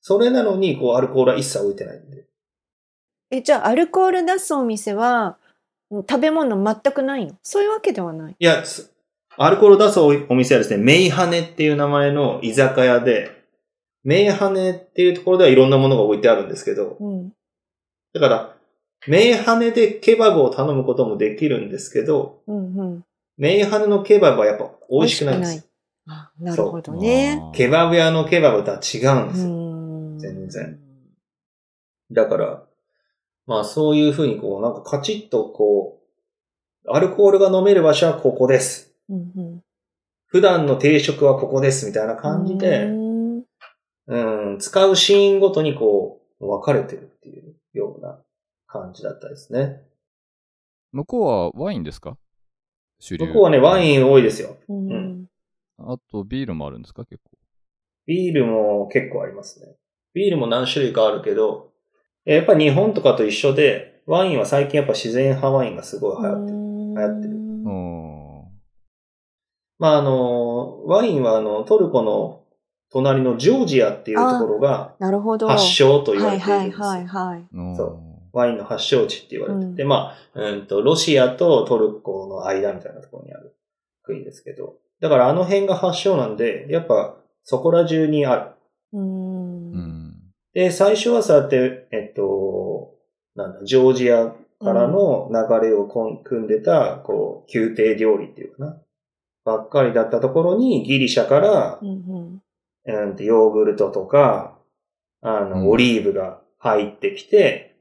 [0.02, 2.26] それなのに、こう、アルコールは一切置いてないんで。
[3.30, 5.51] え、じゃあ、アルコール出すお店は、うん
[5.92, 7.36] 食べ物全くないの？
[7.44, 8.36] そういうわけではない。
[8.38, 8.92] いや、す
[9.38, 13.44] アルコールを出すおお店はですね、メイハネっていう名前の居酒屋で、
[14.04, 17.34] メイハネっていうところではいろんなものが置いてあるんですけど、うん。
[18.14, 18.56] だから、
[19.08, 23.06] メイハネでケバブを頼むこともできるんですけど、うんうん。
[23.38, 25.64] メイハネのケバブはやっぱ美味しくないんですよ。
[26.08, 27.52] あ、なるほどね。
[27.54, 29.50] ケバブ屋のケバブとは違うんでうすよ。
[29.50, 30.20] ん。
[30.20, 30.80] 全然。
[32.12, 32.64] だから、
[33.52, 36.00] まあそういうふうにこう、なんかカチッとこ
[36.86, 38.94] う、アルコールが飲める場所はここです。
[39.10, 39.64] うんうん。
[40.28, 43.44] 普段の定食はここですみたいな感じで、うん
[44.08, 48.22] うん、使うシーンごとにこう、分かれてるっていうような
[48.68, 49.82] 感じだったですね。
[50.94, 52.18] 向こうはワインですか？
[53.00, 53.28] 主流。
[53.28, 54.56] 向こうはね、ワイン多いですよ。
[54.70, 55.28] うんうん
[55.84, 57.04] あと、ビールもあるんですか？
[57.06, 57.38] 結構。
[58.06, 59.76] ビールも結構ありますね。
[60.14, 61.71] ビールも何種類かあるけど、
[62.26, 66.58] やっぱ日本とかと一緒で、ワインは最近やっぱ自然派ワインがすごい流行ってる。
[66.58, 68.42] 流行ってるうん。
[69.80, 72.44] まああの、ワインはあの、トルコの
[72.92, 75.48] 隣のジョージアっていうところがなるほど。
[75.48, 76.86] 発祥と言わはいれているんですよ。
[76.86, 77.48] はいはいはい。
[77.52, 83.56] うんそうワインの発祥地って言われてて、うんまあ、うんと、ロシアとトルコの間みたいなところにある
[84.04, 88.52] 国ですけど、だからあの辺が発祥なんで、やっぱそこら中にある。
[88.94, 89.21] うん。
[90.56, 90.64] うん。
[90.64, 92.96] で、最初はそうやって、えっと、
[93.36, 94.28] なんだ、ジョージア
[94.60, 98.82] からの流れをこん組んでた、こう、宮廷料理っていうかな。
[99.44, 102.42] ばっかりだったところに、ギリシャからう、ん
[102.86, 104.58] うんと、ヨーグルトとか、
[105.22, 107.76] あうんの、オリーブが入ってきて、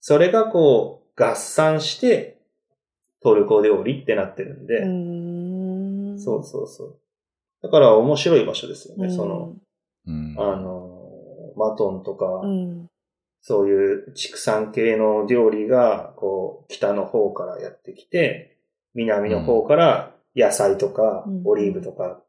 [0.00, 2.38] それがこう、合算して、
[3.20, 6.10] トルコ料理ってなってるんで、うん。
[6.12, 6.20] うん。
[6.20, 6.96] そうそうそう。
[7.62, 9.54] だから面白い場所ですよね、うんその、
[10.06, 10.34] うん。
[10.38, 10.87] あの、
[11.58, 12.90] マトンとか、うん。
[13.40, 18.56] そういう畜産系の料理が、こう、北の方からやってきて、
[18.94, 22.20] 南の方から野菜とかうん、オリーブとか、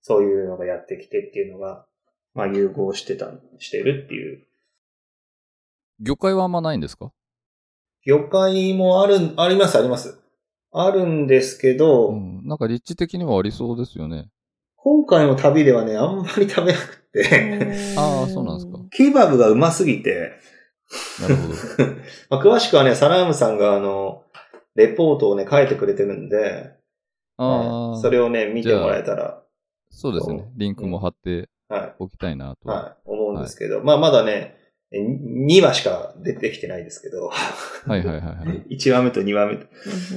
[0.00, 1.84] そういうのがやってきてっていうのが、
[2.34, 4.44] まあ融合してた、してるっていう。
[6.00, 7.12] 魚介はあんまないんですか？
[8.04, 10.20] 魚介もある、あります、あります。
[10.72, 12.46] あるんですけど、うん。
[12.46, 14.28] なんか立地的にはありそうですよね。
[14.76, 20.32] 今回の旅ではね、あんまり食べなくて、あーそうなんですかケバブがうますぎて、
[21.20, 21.54] なるほど。
[22.30, 24.24] まあ、詳しくはね、サラームさんがあの、
[24.74, 26.72] レポートをね、書いてくれてるんで、
[27.36, 29.42] ああ、それをね、見てもらえたら、
[29.90, 30.44] そうですね。
[30.56, 31.94] リンクも貼ってはい。
[31.98, 32.68] おきたいなと。
[32.70, 33.08] はい。
[33.10, 34.56] 思うんですけど、まあまだね、
[34.92, 38.66] 2話しか出てきてないですけど、はいはいはいはい。
[38.76, 39.66] 1話目と2話目と。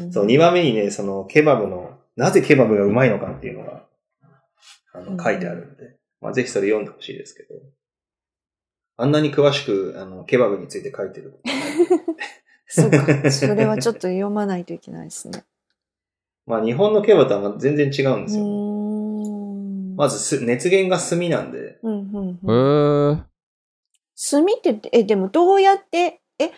[0.04, 3.86] うんそう、2話目にね、そのケバブの、なぜケバブがうまいのかっていうのが、
[4.94, 7.56] あうんの、書いてあるんで、まあぜひそれ読んでほしいですけど、
[8.98, 11.40] あんなに詳しく、あの、ケバブについて書いてる。
[12.68, 13.32] そうか。
[13.32, 15.44] それはちょっと読まないといけないですね。
[16.46, 18.46] まあ日本のケバブとは全然違うんうですよ。
[19.98, 22.54] まずす、熱源が炭なんで、うんうんへう
[23.14, 23.18] ん。
[23.18, 23.24] え。
[24.30, 26.52] 炭って、え、でもどうやって、え、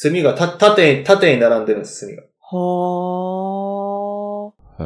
[0.00, 2.22] 炭がた縦、縦に並んでるんです、炭が。
[2.40, 4.84] はへ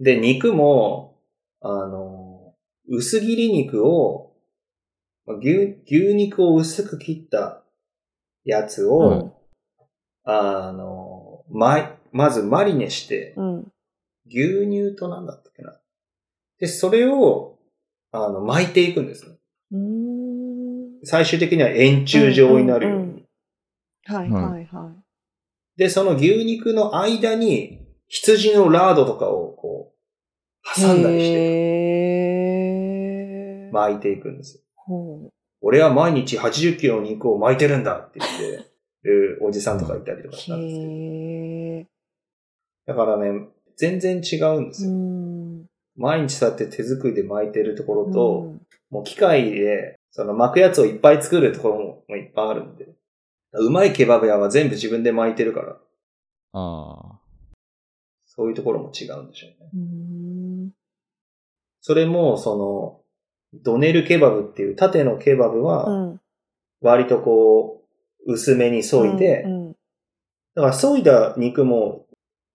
[0.00, 0.02] え。
[0.02, 1.20] で、肉も、
[1.60, 2.03] あの、
[2.88, 4.32] 薄切り肉を、
[5.26, 7.64] まあ牛、牛肉を薄く切った
[8.44, 8.88] やつー。
[8.88, 9.40] を、
[10.24, 13.54] あの、ま、まずマリネしてう、ん。
[13.54, 13.72] うん。
[14.26, 15.78] 牛乳となんだったっけな。
[16.58, 17.58] で、それを、
[18.12, 19.36] あの、巻いていくんですね。
[21.04, 23.04] 最終的には円柱状になるように。
[23.04, 23.24] うんうんうん
[24.06, 25.78] はいはいはい。
[25.78, 32.33] で、その牛肉の間に、羊のラードとかをこう、挟んだりして、へー。
[33.74, 34.62] 巻いていくんですよ。
[34.76, 38.70] ほ俺は毎日80キロの肉を巻いてるんだって言って
[39.08, 40.38] るおじさんとかいたりとかう。
[40.38, 40.80] したんです
[42.86, 42.98] けど。
[42.98, 44.94] だからね、全然違うんですうよ。
[44.94, 45.66] ん。
[45.96, 48.60] 毎日そうやって手作りで巻いてるところと、うん
[48.90, 52.94] もう機械で、その巻くやつをいっぱい作るところもいっぱいあるんで。
[53.54, 55.80] うまいケバブ屋は全部自分で巻いてるから、
[56.52, 57.20] ああ。
[58.24, 59.70] そういうところも違うんでしょうね。
[59.74, 60.70] うん。
[61.80, 63.03] それも、その、
[63.62, 66.20] ドネルケバブっていう縦のケバブうは、ん。
[66.80, 67.82] 割とこ
[68.26, 69.76] う、薄めに削いで、うんうん
[70.54, 72.06] だから削いだ肉も、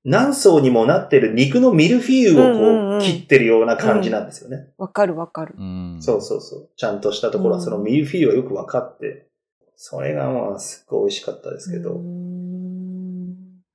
[0.06, 4.70] 何層にもなってる肉のミルフィーユうんうんうんをこう、切ってるような感じなんですよね。
[4.78, 5.56] わかるわかる。
[5.58, 5.98] うん。
[6.00, 6.70] そうそうそう。
[6.78, 9.28] ちゃんとしたところはそのミルフィーユはよく分かって、
[9.76, 12.70] それがまあすっごい美味しかったですけど、うん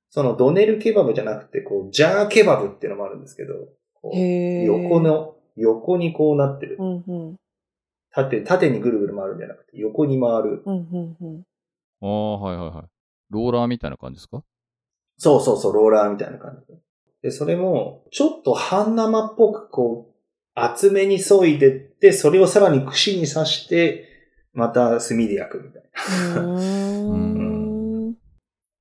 [0.09, 3.67] そのドネルケバブじゃなくて、こう、ジャーケバブっていうのもあるんですけど、
[4.65, 5.01] 横。
[5.01, 6.77] の、横にこうなってる。
[6.79, 7.35] うんうん。
[8.11, 10.63] 縦、縦にぐるぐる回るんじゃなくて、横に回る。
[10.65, 11.43] うんうんうん。
[12.01, 12.85] ああ、はいはいはい。
[13.29, 14.43] ローラーみたいな感じですか？
[15.17, 16.79] そうそうそう、ローラーみたいな感じで。
[17.23, 20.15] で、それも、ちょっと半生っぽくこう、
[20.53, 24.09] 厚めに削いでって、それをさらに串に刺して、
[24.53, 25.83] また炭で焼くみたい
[26.35, 26.41] な。
[26.41, 27.13] うー
[28.11, 28.15] ん。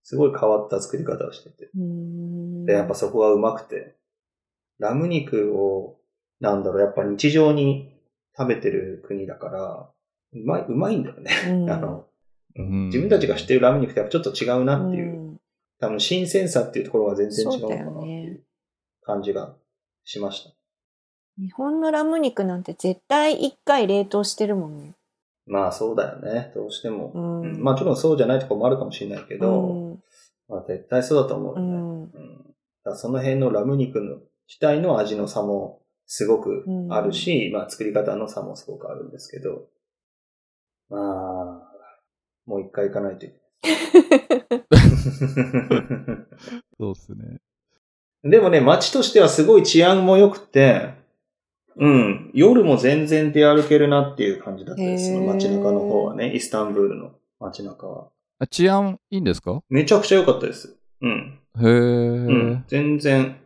[0.03, 1.71] すごい変わった作り方をしてて。
[1.75, 3.97] うんで、やっぱそこがうまくて、
[4.79, 5.97] ラム肉を、
[6.40, 7.94] なんだろう、やっぱ日常に
[8.37, 9.90] 食べてる国だから、
[10.33, 11.31] うまい、うまいんだよね。
[11.49, 12.07] うん あの、
[12.57, 15.25] うん自分たちが知ってるラム肉とやっぱちょっと違うなっていう、うん
[15.81, 18.40] 多分新鮮さっていうところが全然違うのかなっていうね
[19.03, 19.55] 感じが
[20.05, 20.51] しました。
[21.37, 24.94] 日本のラム肉なんて絶対一回冷凍してるもんね。
[25.47, 26.53] まあそうだよね。
[26.55, 27.11] どうしても。
[27.14, 30.03] うんうんまあもちろんそうじゃないところもあるかもしれないけど、うん
[30.49, 31.68] まあ絶対そうだと思うよね。
[31.68, 39.67] うんうんだその辺のラム肉の自体の味の差もすごくあるし、まあ作り方の差もすごくあるんですけど、
[40.90, 41.71] まあ、
[42.47, 43.45] もう一回行かないといけない。
[46.79, 47.40] そうっすね。
[48.23, 50.95] でもね、街としてはすごい治安も良くて、
[51.77, 55.12] うん、夜も全然出歩けるなっていう感じだったです。
[55.12, 58.09] その街中の方はね、イスタンブールの街中は。
[58.38, 59.62] あ治安いいんですか？
[59.69, 60.77] めちゃくちゃ良かったです。
[61.01, 61.38] うん。
[61.61, 62.64] へえ、うん。
[62.69, 63.37] 全然、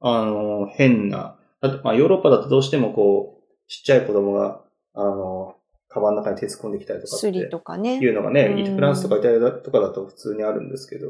[0.00, 1.35] あの、変な。
[1.60, 4.62] だってまあ、ヨーロッパだとどうしてもこう、ちっちゃい子供が、
[4.94, 5.56] あの、
[5.88, 7.96] カバンの中に手突っ込んできたりとかってスリとかね。
[7.98, 11.08] いうのがね、うんフランスとかイタリアとかだと普通にあるんですけど、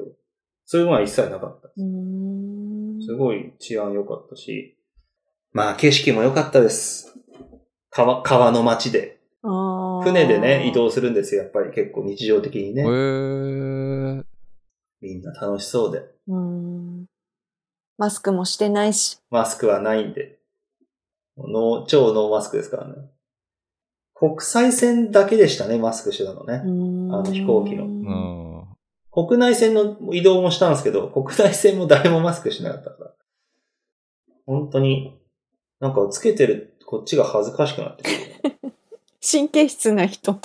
[0.65, 1.69] そういうのは一切なかった。
[1.69, 4.79] うーんすごい治安良かったし、
[5.53, 7.17] まあ景色も良かったです。
[7.91, 9.21] 川、川の街で。
[10.03, 11.43] 船でね、移動するんですよ。
[11.43, 12.83] やっぱり結構日常的にね。
[15.01, 16.03] みんな楽しそうで。
[16.29, 17.07] うん
[17.99, 19.19] マスクもしてないし。
[19.31, 20.39] マスクはないんで。
[21.39, 22.95] ノー超ノーマスクですからね。
[24.15, 26.55] 国際線だけでしたね、マスクしてたのね。
[27.13, 29.27] ああの飛行機のうん。
[29.29, 33.11] 国内線の移動もしたんですけど、国内線も誰もマスクしてなかったから。
[34.47, 35.19] 本当に、
[35.81, 38.73] なんかつけてるこっちが恥ずかしくなってくる。
[39.21, 40.39] 神経質な人。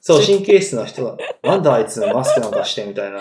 [0.00, 3.20] そう、神経質な人が、なんだあいつマスクなんかしてみたいな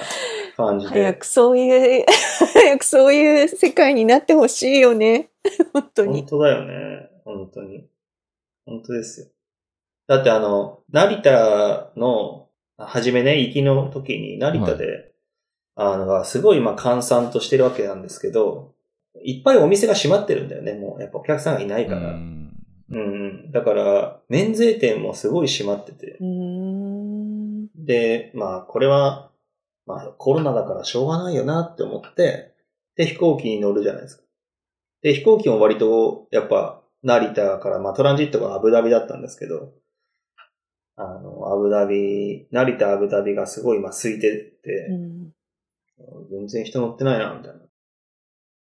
[0.57, 1.25] 感じで早く。
[1.25, 2.05] そういう、
[2.53, 5.29] 早くそういう世界になってほしいよね。
[5.71, 6.25] 本当本に。
[6.25, 7.09] 当だよね。
[7.23, 7.87] 本当に。
[8.65, 9.27] 本当ですよ。
[10.07, 15.11] だってあの、成田の、はじめね、行きの時に成田で、
[15.75, 18.73] あの、すごい今閑散としてるわけなんですけど、
[19.23, 21.01] いっぱいお店が閉まってるんだよね、もう。
[21.01, 21.99] やっぱお客さんがいないから。
[21.99, 22.37] うんうん
[22.89, 23.51] うん。
[23.51, 26.17] だから、免税店もすごい閉まってて。
[27.75, 29.26] で、まあ、これは、
[29.87, 32.53] まあ、コロナだからしょうがないよなって思って、
[32.97, 34.23] で、飛行機に乗るじゃないですか。
[35.01, 39.71] で、飛行機も割と、やっぱ、成田から、まあ、トランジットがアブダビだったんですけど、
[40.97, 45.31] あの、アブダビ、成田アブダビがすごい今空いてて、うん
[46.29, 47.59] 全然人乗ってないな、みたいな。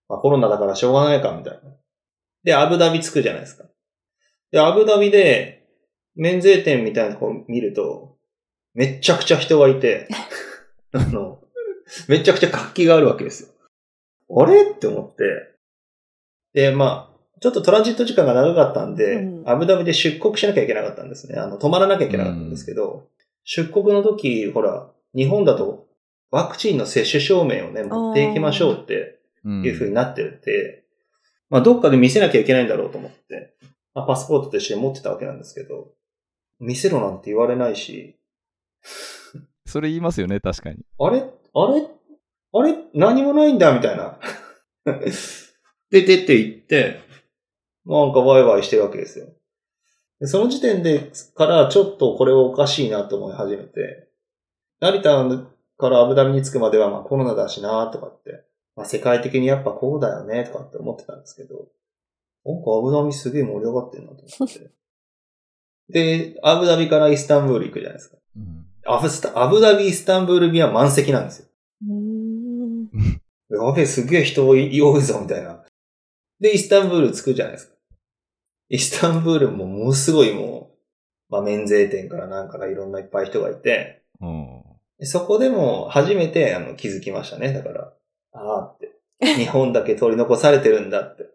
[0.08, 1.76] まあ、コロナだからしょうがないか、みたいな。
[2.44, 3.66] で、アブダビ着くじゃないですか。
[4.52, 5.68] で、アブダビで、
[6.16, 8.16] 免税店みたいなとこ見ると、
[8.74, 10.08] めっちゃくちゃ人がいて、
[10.96, 11.40] あの、
[12.08, 13.50] めちゃくちゃ活気があるわけですよ。
[14.42, 14.64] あれ？
[14.64, 15.24] って思って。
[16.54, 21.38] で、まあ、ちょっとトランジット時間が長かったんで、うんアブダビで出国しなきゃいけなかったんですね。
[21.38, 23.08] あの、泊まらなきゃいけなかったんですけど、
[23.44, 25.88] 出国の時、ほら、日本だと
[26.32, 30.86] ワクチンの接種証明をね、持っていきましょうってうんいう風になってて、
[31.50, 33.54] まあ、どっかで見せなきゃいけないんだろうと思って、
[33.94, 35.90] まあ、パスポートと一緒に持ってたわけなんですけど、
[36.60, 38.18] 見せろなんて言われないし、
[39.66, 40.78] それ言いますよね、確かに。
[41.00, 41.24] あれ？
[41.54, 41.88] あれ？
[42.54, 42.76] あれ？
[42.94, 44.20] 何もないんだみたいな。
[45.90, 47.00] で、出て行って、
[47.86, 49.28] なんかワイワイしてるわけですよ。
[50.20, 54.08] でその時点でからちょっとこれはおかしいなと思い始めて、
[54.80, 55.28] 成田
[55.78, 58.46] からアブダビに着くまではまあコロナだしなとかって、
[58.76, 61.68] まあ世界的にやっぱこうだよねとかって思ってたんですけど、
[62.46, 64.72] なんかアブダビすげえ盛り上がってんなと思って。
[65.90, 68.18] で、アブダビからイスタンブール行くじゃないですか。
[68.38, 71.48] うんアブスタアブダビイスタンブール便は満席なんですよ。
[71.88, 72.90] うーん
[73.50, 75.64] やべえ、すげえ人多いぞ、みたいな。
[76.40, 77.76] で、イスタンブール着くじゃないですか。
[78.70, 80.72] イスタンブールもものすごいも
[81.30, 84.62] う、まあ、免税店からなんからいろんないっぱい人がいて、うん
[84.98, 87.52] でそこでも初めてあの気づきましたね。
[87.52, 87.94] だから、
[88.32, 88.94] ああって。
[89.20, 91.26] 日本だけ取り残されてるんだって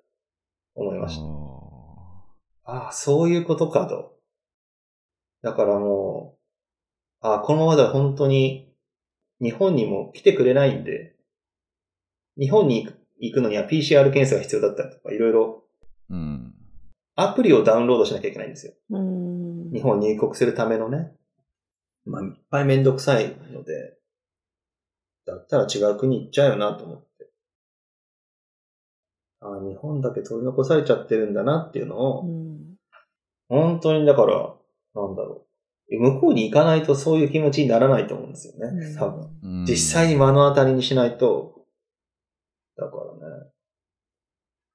[0.75, 2.73] 思いました。
[2.73, 4.15] ああ、そういうことかと。
[5.43, 6.40] だからもう、
[7.21, 8.73] ああ、このままでは本当に
[9.41, 11.15] 日本にも来てくれないんで、
[12.39, 15.65] 日本に行く行くのには PCR 検査が必要だったりとか、いろいろ
[16.09, 16.55] うん。
[17.17, 18.73] アプリをダウンロードしなきゃいけないんですよ。
[18.91, 21.13] うーん日本に入国するためのね。
[22.07, 23.99] まあ、いっぱいめんどくさいので、
[25.27, 27.31] だったら違う国行っちゃうよなと思って。
[29.41, 32.61] ああ、日本だけ取り残されちゃってるんだなっていうのを、うん
[33.49, 34.55] 本当にだから、
[34.95, 35.50] なんだろう。
[35.99, 38.97] 向こうに行かないとそういう気持ちにならないと思うんですよね。
[38.97, 39.31] 多分。
[39.43, 41.65] うん実際に目の当たりにしないと、
[42.77, 43.51] だからね。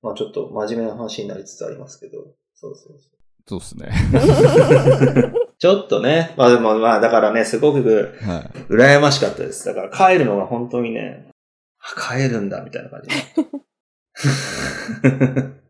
[0.02, 2.20] まあちょっと真面目な話になりつつありますけど、
[2.54, 3.16] そうそうそ
[3.48, 3.92] そうですね。
[5.32, 5.56] う。
[5.58, 8.60] ちょっとね、まあでもまあだからね、すごくはい。
[8.70, 9.66] 羨ましかったです。
[9.66, 11.30] だから帰るのが本当にね、
[11.80, 13.10] あ帰るんだみたいな感じ。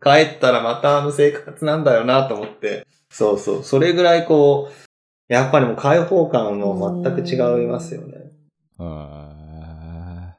[0.01, 2.87] 帰ったらまたあの生活なんだよなと思って。
[3.09, 3.63] そうそう。
[3.63, 4.84] それぐらいこう、
[5.27, 8.31] やっぱりもう開放感も全く違いますよね。
[8.77, 10.35] は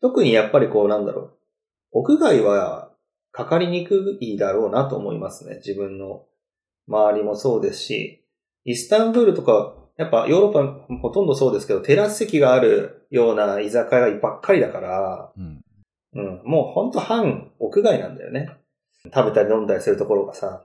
[0.00, 1.32] 特にやっぱりこうなんだろう。
[1.92, 2.92] 屋外は
[3.30, 5.56] かかりにくいだろうなと思いますね。
[5.56, 6.24] 自分の
[6.88, 8.24] 周りもそうですし、
[8.64, 15.40] イスタンブールとか、やっぱヨーロッパほとんどそうですけど、テラス席があるような居酒屋ばっかりだから、い。
[15.40, 15.62] うん。
[16.14, 18.50] うん、もうほんと半屋外なんだよね。
[19.14, 20.64] 食べたり飲んだりするところがさ。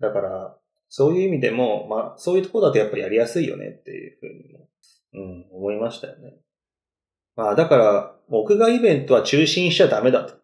[0.00, 0.56] だから、
[0.88, 4.68] そういう意味でも、まあ、そういうところだとやっぱりやりやすいよねっていうふうにも、
[5.14, 6.34] うん、思いましたよね。
[7.36, 10.34] まあ、だから、屋外イベントは中止にしちゃダメだと。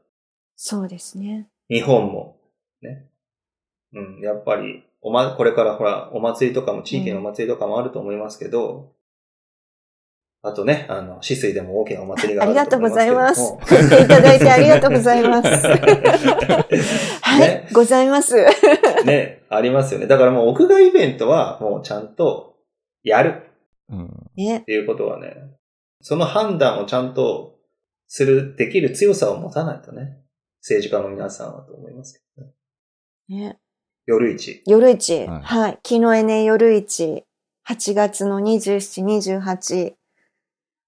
[0.57, 1.49] そうですね。
[1.69, 2.37] 日本も。
[2.83, 3.07] ね。
[3.93, 8.93] うん、やっぱり、おま、これからほら、お祭りとかも、地域のお祭りとかもあると思いますけど、
[10.47, 12.47] あとね、あの、止水でも大きなお祭りがあ。
[12.47, 15.49] ありがとうございます来ていただいてありがとうございます
[17.23, 18.37] はい、ねございます。
[19.07, 20.07] ね、ありますよね。
[20.07, 22.57] だからもう屋外イベントはもうちゃんと
[23.03, 23.43] やる
[23.89, 24.31] うん。
[24.37, 24.65] ねっ。
[24.65, 25.35] ていうことはね、
[26.03, 27.57] その判断をちゃんと
[28.07, 30.19] する、できる強さを持たないとね、
[30.61, 33.47] 政治家の皆さんはと思いますけどね。
[33.47, 33.59] ね。
[34.05, 34.63] 夜市。
[34.67, 35.27] 夜市。
[35.27, 35.79] はいはい。
[35.83, 37.25] 昨日エネ夜市。
[37.67, 39.95] 8月の27、28。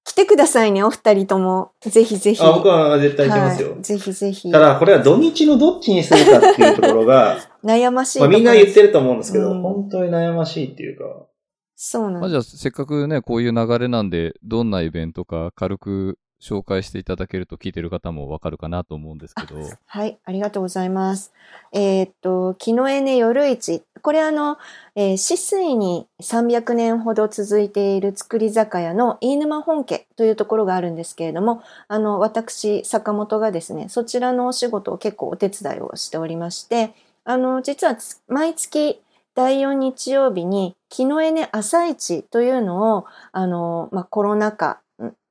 [0.06, 1.72] 来てくださいね、お二人とも。
[1.80, 2.40] ぜひぜひ。
[2.40, 3.72] あ、僕は絶対行きますよ。
[3.72, 4.52] はいぜひぜひ。
[4.52, 8.28] ただ、これは土日のどっちにするかっていうところが、 悩ましいまあ。
[8.28, 11.26] みんな言ってると思うんですけど、うん本当に悩ましいっていうか、まあ、
[11.74, 19.56] そうなんでじゃあ、せっかくね、こういう流れなんで、どんなイベントか軽く紹介していただけると聞いてる方もわかるかなと思うんですけど。
[19.86, 21.32] はい、ありがとうございます。
[21.72, 24.56] えーっと、昨日エネ夜市、これあの、
[24.94, 36.94] えー、止水に300年ほど続いている造り酒屋の飯沼本家というところがあるんですけれども、あの、私、坂本がですね、そちらのお仕事を結構お手伝いをしておりまして、
[37.24, 37.96] あの、実は
[38.28, 39.00] 毎月
[39.34, 44.78] 第4日曜日に、木のエネ朝市というのを、あの、まあ、コロナ禍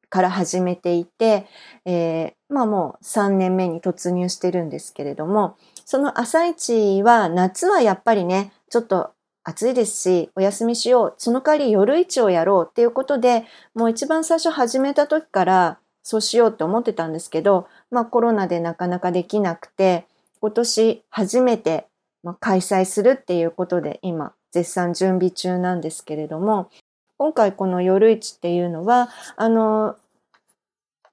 [0.09, 1.47] から始めていて、
[1.85, 9.11] えー、まあもう3年目に突入してるんですけれども、その朝市は夏はやっぱりね、ちょっと
[9.43, 11.13] 暑いですし、お休みしよう。
[11.17, 13.45] その代わり夜市をやろうっていうことで、
[13.75, 20.07] もう一番最初始めた時からそうしようって思ってたんですけど、まあコロナでなかなかできなくて、
[20.41, 21.87] 今年初めて
[22.39, 26.69] 開催するっていうことで今絶賛準備中なんですけれども、
[27.17, 29.95] 今回この夜市っていうのは、あの、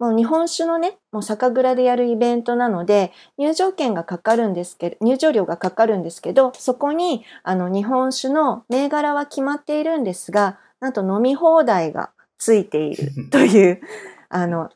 [0.03, 13.81] もう日本酒のね、もう酒蔵でやるイベントなので、入場券がかかるんですけど、入場料がかかるんですけど、そこに、あの、日本酒の銘柄は決まっているんですが、なんと飲み放題がついている という、
[14.29, 14.71] あの、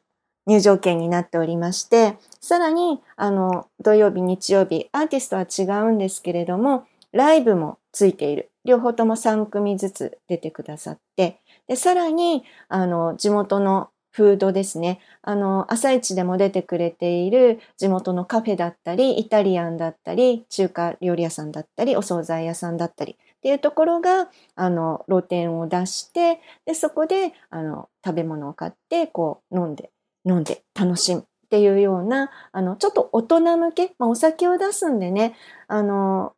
[0.47, 8.53] 入場券になっておりまして、さらに、あの、土曜日、日曜日、アーティストは違うんですけれども、ライブもついている。
[8.64, 14.99] 両方とも3組ずつ出てくださって、で、さらに、あの、地元のフードですね。
[15.21, 29.91] あの、朝市でも出てくれている地元のカフェだったり、イタリアンだったり、中華料理屋さんだったり、お惣菜屋さんだったりっていうところが、あの、露店を出して、で、そこで、あの、食べ物を買って、こう、飲んで、
[30.27, 35.35] 飲んで楽しむっていうような、あの、ちょっと大人向け、まあ、お酒を出すんでね、
[35.69, 36.33] あの、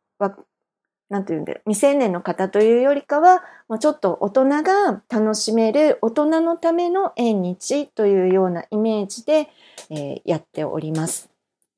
[1.09, 9.49] なんていうんだ未成年の方というよりかは、まあ、ちょっと大人が楽しめる大人のための縁日というようなイメージで、
[9.89, 11.29] えー、やっております。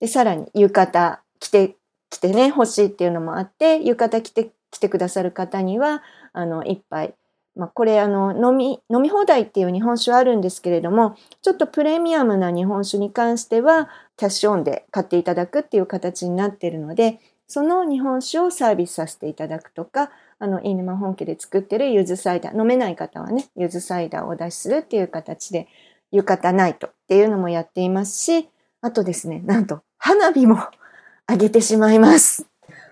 [0.02, 1.76] で、さらに浴衣着て、
[2.10, 6.04] 着てね、欲しいっていうのもあって、浴衣着て、来てくださる方には、
[6.34, 7.14] あの、一杯、
[7.56, 17.20] まあ、これ、あの、飲み、飲み放題っていう日本酒はあるんですけれども、ちょっとプレミアムな日本酒に関しては、キャッシュオンで買っていただくっていう形になっているので、
[17.52, 25.68] その日本酒をサービスさせていただくとか、あの、飯沼本家で作ってるゆずサイダー、飲めない方はね、ゆずサイダーをお出しするっていう形で、
[26.14, 28.48] 浴衣ナイトっていうのもやっていますし、
[28.80, 30.60] あとですね、なんと、花火も
[31.28, 32.46] あげてしまいます。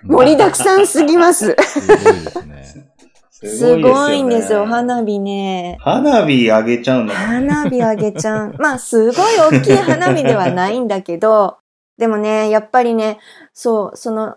[0.03, 1.55] 盛りだくさんすぎます。
[1.57, 2.89] すごいですね。
[3.31, 5.77] すごいんですよ、花火ね。
[5.79, 8.55] 花火あげちゃうの花火あげちゃう。
[8.59, 9.15] まあ、すごい
[9.53, 11.59] 大きい花火ではないんだけど、
[11.97, 13.19] でもね、やっぱりね、
[13.53, 14.35] そう、その、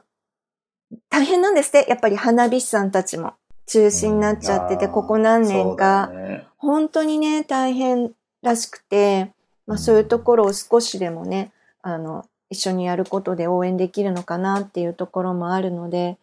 [1.09, 1.86] 大変なんですって。
[1.88, 3.34] やっぱり花火師さんたちも。
[3.66, 8.12] 中止になっちゃってて、ここ何年か、ね、本当にね、大変
[8.43, 9.32] らしくて、
[9.66, 16.18] まあそういうところを少しでもね、あの、一緒にやることで応援できるのかなっていうところもあるので、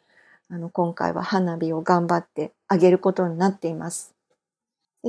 [0.50, 4.14] あの、今回は花火を頑張ってあげることになっています。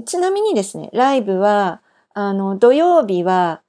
[0.06, 1.82] ちなみにですね、ライブは、
[2.14, 3.62] あの、土曜日は、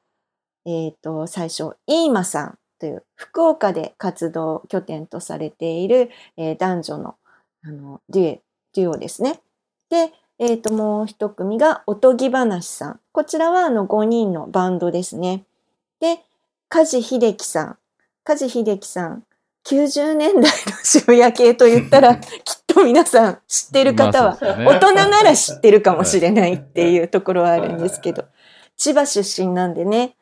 [0.65, 7.15] えっ、ー、と、最初、イーマさんという福岡で活動拠点とされている、えー、男女の
[7.63, 8.41] あのデュエ、
[8.73, 9.39] デュオですね。
[9.91, 12.99] で、えっ、ー、と、もう一組がおとぎ話さん。
[13.11, 15.43] こちらはあの5人のバンドですね。
[15.99, 16.21] で、
[16.69, 17.77] 梶秀樹さん。
[18.23, 19.23] 梶秀樹さん。
[19.63, 20.49] 90年代の
[20.83, 22.31] 渋谷系と言ったら、 きっ
[22.65, 28.25] と皆さん知ってる方は、大人なら知ってるかもしれないっていうところはあるんですけど、
[28.75, 30.15] 千葉出身なんでね、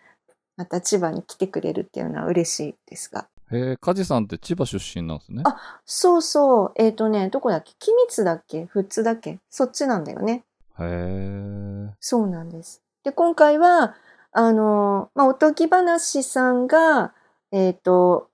[0.60, 3.30] また千葉に来てくれるっていうのは嬉しいですが。
[3.50, 5.44] へえ、梶さんって千葉出身なんですね。
[5.46, 6.72] あ、そうそう。
[6.76, 7.72] えっ、ー、とね、どこだっけ？
[7.80, 8.68] 君津だっけ？
[8.74, 9.40] 富津だっけ？
[9.50, 10.44] そっちなんだよね。
[10.78, 11.94] へえ。
[12.02, 12.82] そうなんです。
[13.06, 13.96] で、今回は、
[14.34, 17.14] あの、まあ、おとぎ話さんが、
[17.54, 18.28] えっ、ー、と、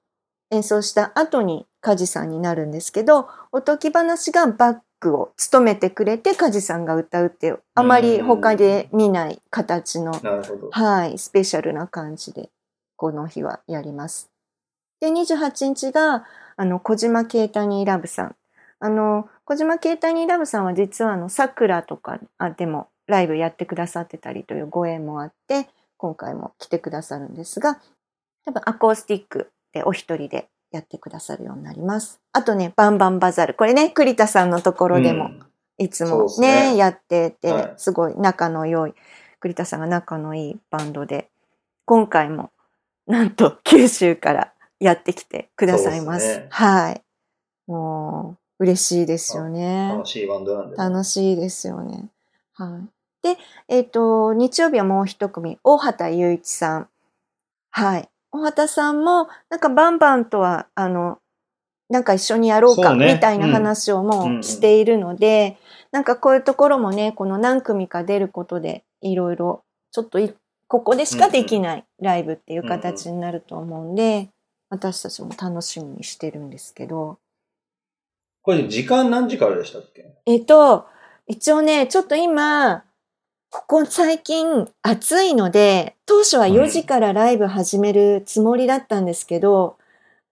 [0.49, 10.13] 演奏した後に梶さんになるんですけど、おとぎ話がバックを務めてくれて、梶さんが歌うっていう、あまり他で見ない形の、
[10.71, 12.49] はい、スペシャルな感じで、
[12.95, 14.29] この日はやります。
[14.99, 16.25] で、28日が、
[16.55, 18.35] あの、小島ケータニーラブさん。
[18.79, 22.19] あの、小島ケータニーラブさんは実はあの、桜とか
[22.57, 25.67] でもライブやってくださってたりというご縁もあって、
[25.97, 27.79] 今回も来てくださるんですが、
[28.45, 32.19] 多分アコースティックでお一人でやってくださるようになります。
[32.33, 33.53] あとね、バンバンバザル。
[33.53, 35.31] これね、栗田さんのところでも、
[35.77, 38.93] いつもね、ねやってて、すごい仲の良い、
[39.39, 41.29] 栗田さんが仲のいいバンドで、
[41.85, 42.51] 今回も、
[43.07, 46.33] なんと九州からやってきてくださいます。
[46.33, 47.01] すね、はい。
[47.67, 49.89] もう、嬉しいですよね。
[49.93, 52.09] 楽しいバンドなんで、ね、楽しいですよね。
[52.53, 52.95] はい。
[53.21, 56.89] で、えっ、ー、と、日曜日はもう一組、大畑雄一さん。
[57.71, 58.09] はい。
[58.35, 61.19] 大畑さんも、なんかバンバンとは、あの、
[61.89, 65.57] なんか一緒にやろうか、みたいな話をうんもうんうしているので、
[65.91, 70.33] なんかこういうところもね、この何組か出ることで、いろいろ、ちょっとい
[70.67, 74.29] ここでしかできないライブっていう形になると思うんで、
[74.69, 77.19] 私たちも楽しみにしてるんですけど、
[78.41, 80.05] これ時間何時からでしたっけ？
[80.25, 80.87] えっと、
[81.27, 82.83] 一応ね、ちょっと今、
[83.55, 89.77] ここ最近暑いので、当初は4時からライブ始めるつもりだったんですけど、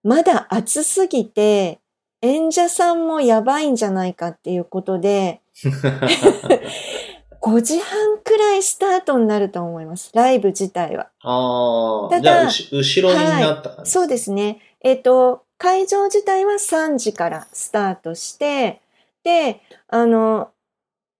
[0.02, 1.80] まだ暑すぎて、
[2.20, 5.40] 演者さんもやばいんじゃないかっていうことで、
[7.40, 10.10] 5時半くらいスタートになると思います。
[10.12, 11.08] ライブ自体は。
[11.22, 14.60] ああ、ただ後ろになった感じ、そうですね。
[14.82, 18.82] えっ、と、会場自体は3時からスタートして、
[19.22, 20.50] で、あの、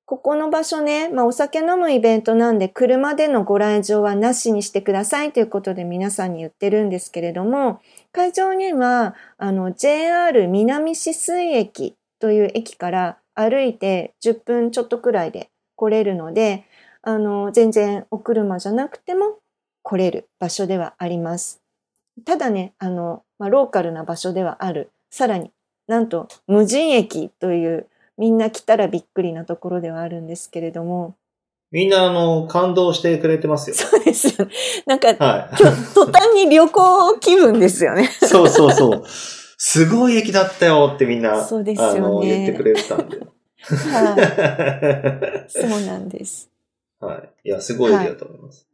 [0.06, 7.80] ここの場所ね、まあお酒飲むイベントなんで車でのご来場はなしにしてくださいということで皆さんに言ってるんですけれども、
[8.12, 16.64] 会場にはあの JR 南止水駅という駅から歩いて10分ちょっとくらいで来れるので、
[17.00, 19.38] あの全然お車じゃなくても
[19.82, 21.62] 来れる場所ではあります。
[22.26, 24.90] ただね、あの、まあ、ローカルな場所ではある。
[25.10, 25.50] さらに
[25.86, 27.86] なんと無人駅という
[28.18, 31.16] みんな来たらびっくりなところではあるんですけれども。
[31.70, 33.76] みんな、あの、感動してくれてますよ。
[33.76, 34.52] そうですよね。
[34.86, 35.56] なんか、はい。
[35.94, 38.08] 途端に旅行気分ですよね。
[38.22, 39.02] そうそうそう。
[39.06, 43.18] すごい駅だったよってみんな、そうですよねあの、言ってくれてたんで。
[43.18, 43.24] は
[45.46, 45.50] い。
[45.50, 46.48] そうなんです。
[47.00, 47.30] はい。
[47.48, 48.68] いや、すごい駅だと思います。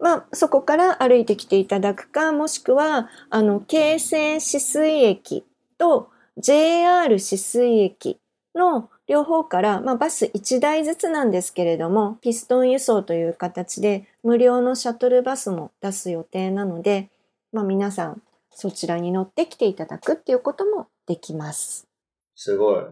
[0.00, 5.44] まあ、そこから歩いてきていただくか、もしくは、あの、京成止水駅
[5.76, 6.08] と
[6.38, 8.18] JR 止水駅
[8.54, 17.08] の両方から、まあ、バス1台ずつなんですけれども、ピストン輸送という形で無料のシャトルバスも出す予定なので、
[17.52, 21.86] まあ、皆さんそちらに乗ってきていただくっていうこともできます。
[22.34, 22.84] すごい。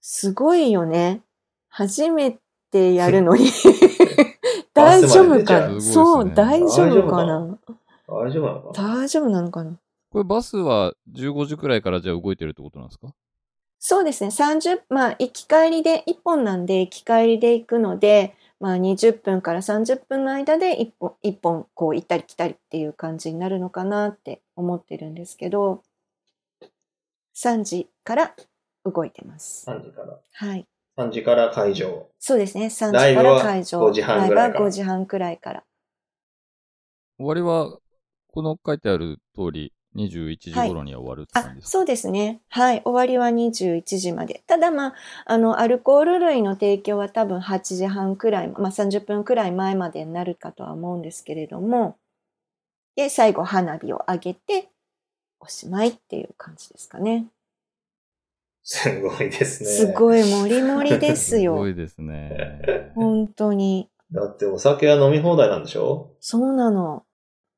[0.00, 1.20] すごいよね。
[1.68, 2.38] 初め
[2.70, 3.46] てやるのに。
[4.72, 7.58] 大丈夫かな、バスまで出ちゃうそう、大丈夫か大な？
[8.08, 8.98] 大丈夫なのかな？
[9.00, 9.72] 大丈夫なのかな？
[10.10, 13.08] これバスは15時くらいからじゃあ動いてるってことなんですか？
[13.78, 14.30] そうですね。
[14.30, 25.82] 30、まあ、行き帰りで、1本なんで、行き帰りで行くので、まあ、20分から30分の間で1本、一本、こう、行ったり来たりっていう感じになるのかなって思ってるんですけど、
[27.34, 28.34] 3時から
[28.84, 29.68] 動いてます。
[29.68, 30.18] ?3 時から。
[30.32, 30.66] はい。
[30.96, 32.08] 3時から会場。
[32.18, 32.66] そうですね。
[32.66, 33.86] 3時から会場。
[33.86, 35.64] 5時半ぐらいからライブは5時半くらいから。
[37.18, 37.78] 終わりは、
[38.32, 42.40] この書いてある通り、21時頃には終わるってあ感じ、ですか、そうですね。
[42.48, 42.82] はい。
[42.84, 44.42] 終わりは21時まで。
[44.46, 44.94] ただまあ、
[45.24, 51.96] あの、アルコール類の提供は多分8時半くらい、まあ30分くらい前までになるかとは思うんですけれども、
[52.96, 54.68] で、最後花火を上げて、
[55.40, 57.26] おしまいっていう感じですかね。
[58.62, 59.68] すごいですね。
[59.70, 61.68] すごいもりもりですすごよ。
[61.68, 62.60] いですね。
[62.96, 63.88] 本当に。
[64.12, 66.10] だってお酒は飲み放題なんでしょ？
[66.20, 67.04] そうなの。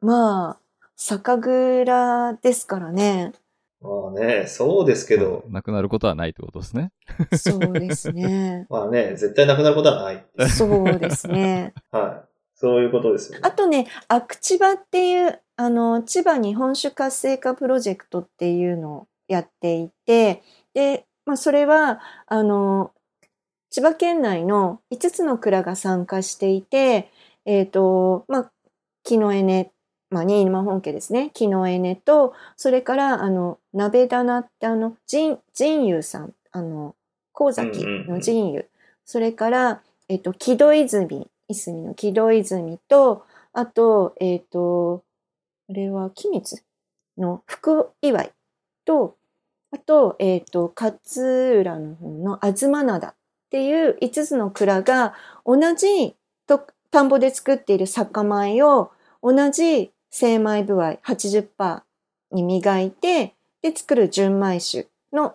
[0.01, 0.61] まあ、
[1.01, 3.33] 酒蔵ですからね。
[3.81, 6.91] まあね、そうですけど、なくなることはないってことですね。
[7.39, 8.67] そうですね。
[8.71, 10.27] まあね、絶対なくなることはない。
[10.49, 11.73] そうですね。
[11.93, 12.29] はい。
[12.55, 13.45] そういうことですよね。
[13.47, 20.43] あとね、アクチバっていう、あの、千葉日本酒活性化プロジェクトっていうのをやっていて、
[20.75, 22.91] で、まあ、それは、あの、
[23.71, 27.13] 千葉県内の5つの蔵が参加していて、
[27.45, 28.53] えっ、と、まあ、
[29.05, 29.71] 木のエネ、
[30.11, 31.31] まあ、新沼本家ですね。
[31.35, 36.95] 木のエネと、それから、あの、鍋棚ってあの、神、神湯さん、あの、
[37.35, 38.69] 神崎の神湯。
[39.05, 45.05] それから、えっ、と、木戸泉、いすみの木戸泉と、あと、えっ、と、
[45.69, 46.63] あれは、木光
[47.19, 48.33] の福祝い
[48.87, 49.17] と、
[49.71, 53.15] あと、えっ、と、勝浦の方の東灘っ
[53.51, 56.15] ていう5つの蔵が同じ
[56.47, 58.91] と田んぼで作っている酒米を
[59.23, 61.83] 同じ精米部合80%
[62.33, 65.35] に磨いて、で作る純米酒の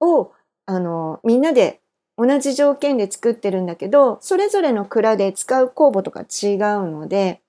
[0.00, 0.32] を、
[0.66, 1.80] あの、みんなで
[2.16, 7.40] 同じ条件で作ってるんだけど、それぞれの蔵で使う酵母とか違うので、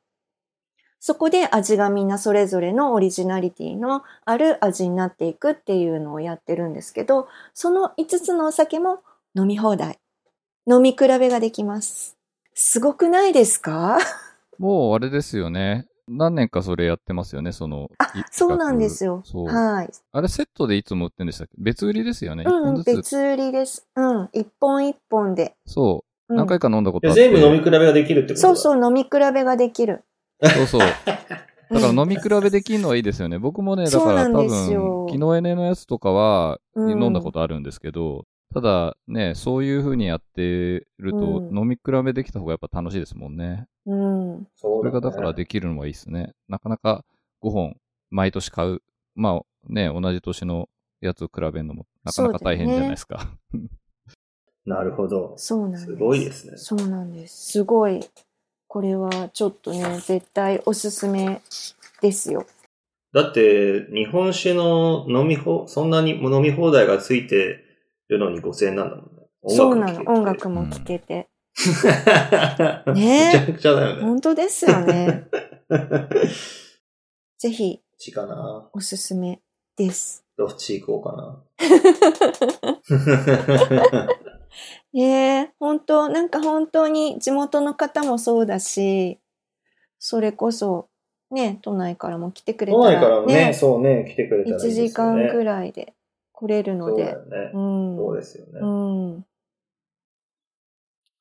[0.99, 8.99] そこで味がみんなそれぞれのオリジナリティのある味になっていくっていうのをやってるんですけど、その5つのお酒も
[9.35, 9.99] 飲み放題。
[10.65, 12.15] 飲み比べができます。
[12.53, 13.97] すごくないですか？
[14.57, 15.87] もうあれですよね。
[16.07, 17.89] 何年かそれやってますよね、その。
[17.97, 19.23] あい、そうなんですよ。
[19.47, 19.89] はい。
[20.11, 21.53] あれセットでいつも売ってるんでしたっけ？
[21.57, 22.43] 別売りですよね。
[22.43, 22.95] 一うん、本ずつ。
[22.97, 23.87] 別売りです。
[23.95, 25.55] うん、一本一本で。
[25.65, 26.33] そう。
[26.33, 27.29] うん何回か飲んだこといやあって。
[27.29, 28.47] 全部飲み比べができるってこと？
[28.47, 30.03] だそうそう、飲み比べができる。
[30.41, 30.81] そうそう。
[31.73, 33.39] だから飲み比べできるのはいいですよね。
[33.39, 43.67] 僕もね、だから多そうなんですよ分、昨日 NA のやつとかはうん飲んだことあるんですけど、ただね、そういう風にやってると、うん飲み比べできた方がやっぱ楽しいですもんね。
[43.85, 44.47] うん。
[44.55, 46.33] それがだからできるのはいいですね。
[46.47, 47.03] なかなか
[47.41, 47.77] 5本
[48.11, 48.81] 毎年買う。
[49.15, 50.69] まあね、同じ年の
[51.01, 53.31] やつを比べるのもなかなか大変じゃないですか。
[54.65, 55.33] なるほど。
[55.37, 55.85] そうなんです。
[55.85, 56.53] すごいですね。
[56.57, 57.51] そうなんです。
[57.51, 57.99] すごい。
[58.67, 61.41] これはちょっとね、絶対おすすめ
[62.01, 62.45] ですよ。
[63.13, 67.62] だって、日本酒の飲み放、そんなに飲み放題がついて
[68.14, 69.11] るのに5000円なんだもんね。
[69.47, 70.01] そうなの。
[70.07, 71.28] 音楽もも聴けて。
[72.95, 74.01] ねめちゃくちゃだよね。
[74.01, 75.28] 本当ですよね。
[77.38, 78.70] ぜひ、ちかな。
[78.74, 79.39] おすすめ
[79.78, 80.26] です。
[80.38, 81.41] どっち行こうかな。
[84.93, 89.20] ねえ、本当なんか本当に地元の方もそうだし、
[89.99, 90.89] それこそ、
[91.32, 94.89] ね、都内からも来てくれた都内からら、もね、そうね、来てくれたらいい1ですよね。
[94.89, 95.93] 時間ぐらいで
[96.43, 97.57] 来れるのそうだで、よねう。
[97.57, 97.97] ん。
[97.97, 98.51] そうですよね。
[98.59, 99.25] うん。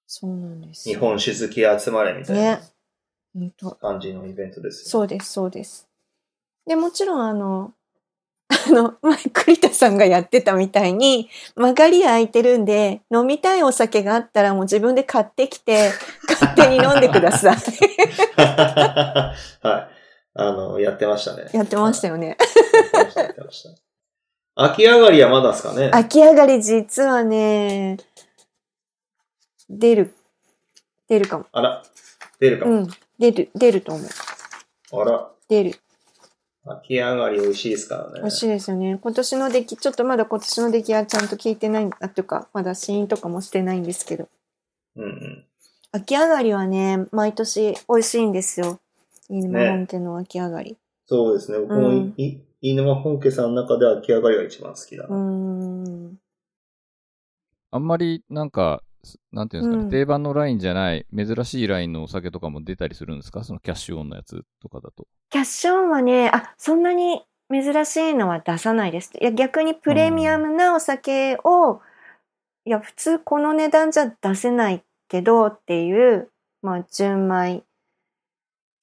[0.09, 0.95] そうなんですよ。
[0.95, 2.63] 日本酒好き集まれみたいなね
[3.35, 5.89] 本当感じのイベントですよそうです、そうです。
[6.67, 7.73] で、もちろん、あの、
[8.51, 15.91] あの、前、栗田さんがやってたみたいに、曲がり空いてるんで、飲みたいお酒があったらもう自分で買ってきて、
[16.29, 17.57] 勝手に飲んでください。
[18.37, 19.89] はい。
[20.35, 21.49] あの、やってましたね。
[21.53, 22.15] やってましたよ。
[22.15, 22.29] よね。
[22.29, 23.92] やってました、やってました。
[24.55, 27.99] 秋上がりはまだですかね秋上がり実はね、
[29.71, 30.15] 出る、
[31.09, 31.47] 出るかも。
[31.53, 31.83] あら、
[32.39, 32.73] 出るかも。
[32.73, 32.89] うん、
[33.19, 35.03] 出る、出ると思う。
[35.03, 35.75] あら、出る。
[36.65, 38.21] 秋上がり美味しいですからね。
[38.21, 38.99] 美味しいですよね。
[39.03, 44.29] 今年の出来、ちょっとまだ今年の出来はちゃんと聞いてない、あ、というか、まだ試飲とかもしてないんですけど。
[44.97, 45.45] うんうん。
[45.93, 48.81] 秋上がりはね、毎年美味しいんですよ。
[49.29, 50.77] 飯沼本家の秋上がり。
[51.07, 51.59] そうですね。
[51.59, 55.17] 僕もうんい、い飯沼本家さんの中では秋上がりが一番好きだな。
[55.17, 56.17] ん。
[57.73, 63.43] あんまりなんか、すなんていうんですかね、うん定番のラインじゃない、珍しいラインのお酒とかも出たりするんですか？
[63.43, 65.09] そのキャッシュオンのやつとかだと。
[65.31, 69.11] キャッシュオンはね、あ、そんなに珍しいのは出さないです。
[69.21, 71.81] いや、逆にプレミアムなお酒を、
[72.65, 76.31] いや、普通この値段じゃ出せないけどっていう、
[76.63, 77.65] まあ、純米、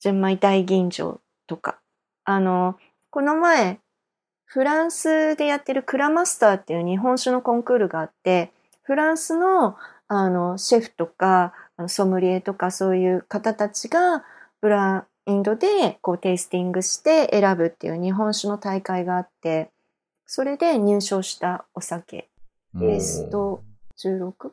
[0.02, 1.80] 純米大吟醸とか。
[2.26, 2.78] あの、
[3.12, 3.80] この前、
[4.46, 8.52] フランスでやってるクラマスターっていう日本酒のコンクールがあって、
[8.84, 11.54] フランスのあのシェフとか
[11.88, 14.24] ソムリエとかそういう方たちが
[14.60, 19.70] ブラインドでこうテイスティングして選ぶっていう日本酒の大会があって、
[20.26, 22.28] それで入賞したお酒、
[22.74, 23.64] うんベスト
[23.98, 24.52] 16?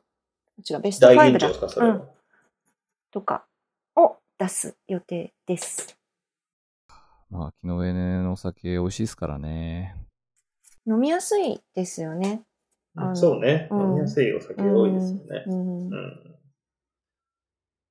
[0.70, 1.86] 違う、ベスト5だ。
[1.86, 2.02] うん
[3.10, 3.44] とか
[3.94, 5.96] を出す予定です。
[7.30, 9.96] まあ、昨日 NA のお酒美味しいですからね。
[10.86, 12.42] 飲みやすいですよね。
[13.14, 13.68] そうね。
[13.70, 15.44] うん飲みやすいお酒多いですよね。
[15.46, 16.36] うんうん。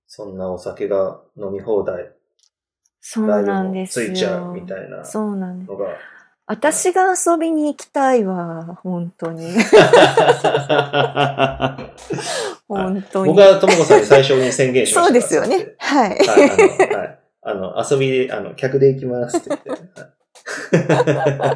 [0.07, 2.09] そんなお酒が飲み放題、
[3.01, 4.07] そうライブもなんですよ。
[4.07, 5.71] ついちゃうみたいなそうなんです。
[5.71, 5.87] のが。
[6.47, 9.51] 私が遊びに行きたいわ、本当に。
[12.67, 13.33] 本当に。
[13.33, 15.75] 僕はともこさんに最初に宣言しましたそうですよね。。
[15.79, 16.09] はい。
[16.09, 16.15] は
[17.05, 20.01] い、あの、遊びで、あの、客で行きますって言って。
[20.01, 21.51] は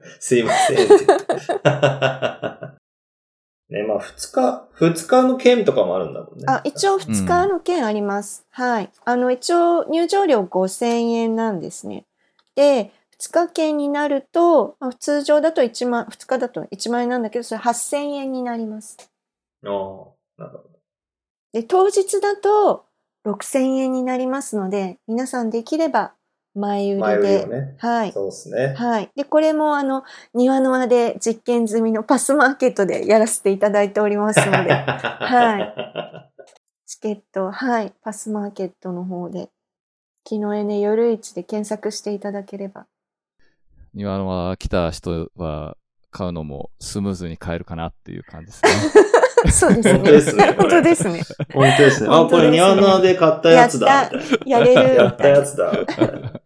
[0.08, 0.94] い すいませんって。
[3.68, 6.44] ね、まあ、二日、二日の券とかもあるんだもんね。
[6.46, 8.46] あ、一応2日の券あります。
[8.50, 8.90] はい。
[9.04, 12.06] あの、一応入場料5000円なんですね。
[12.54, 18.96] で、2日券になると、まあ通常だと1万、2日だと1万円なんだけど、それ8000円になります。
[19.64, 20.70] ああ、なるほど。
[21.52, 22.86] で、当日だと
[23.24, 26.14] 6000円になりますので、皆さんできれば
[26.54, 27.46] 前売前りで。
[27.46, 27.76] ね。
[27.78, 28.12] はい。
[28.12, 28.74] そうですね。
[28.74, 29.10] はい。
[29.16, 30.04] で、これもあの、
[30.34, 36.30] 庭の輪で実験済みのパスマーケットでやらせていただいておりますので、 は
[36.86, 39.50] チケット、はい、パスマーケットの方で、
[40.28, 42.86] 昨日ね、夜市で検索していただければ。
[43.92, 45.76] 庭のは来た人は
[46.10, 48.70] 買うのもスムーズに買えるかなっていう感じですね。
[49.50, 49.94] そうですね。
[49.94, 51.22] 本当ですね本当ですね。
[51.52, 52.08] 本当ですね。
[52.10, 54.10] あ、これニワナで買ったやつだ。
[54.46, 55.72] やれるなやったやみつだ。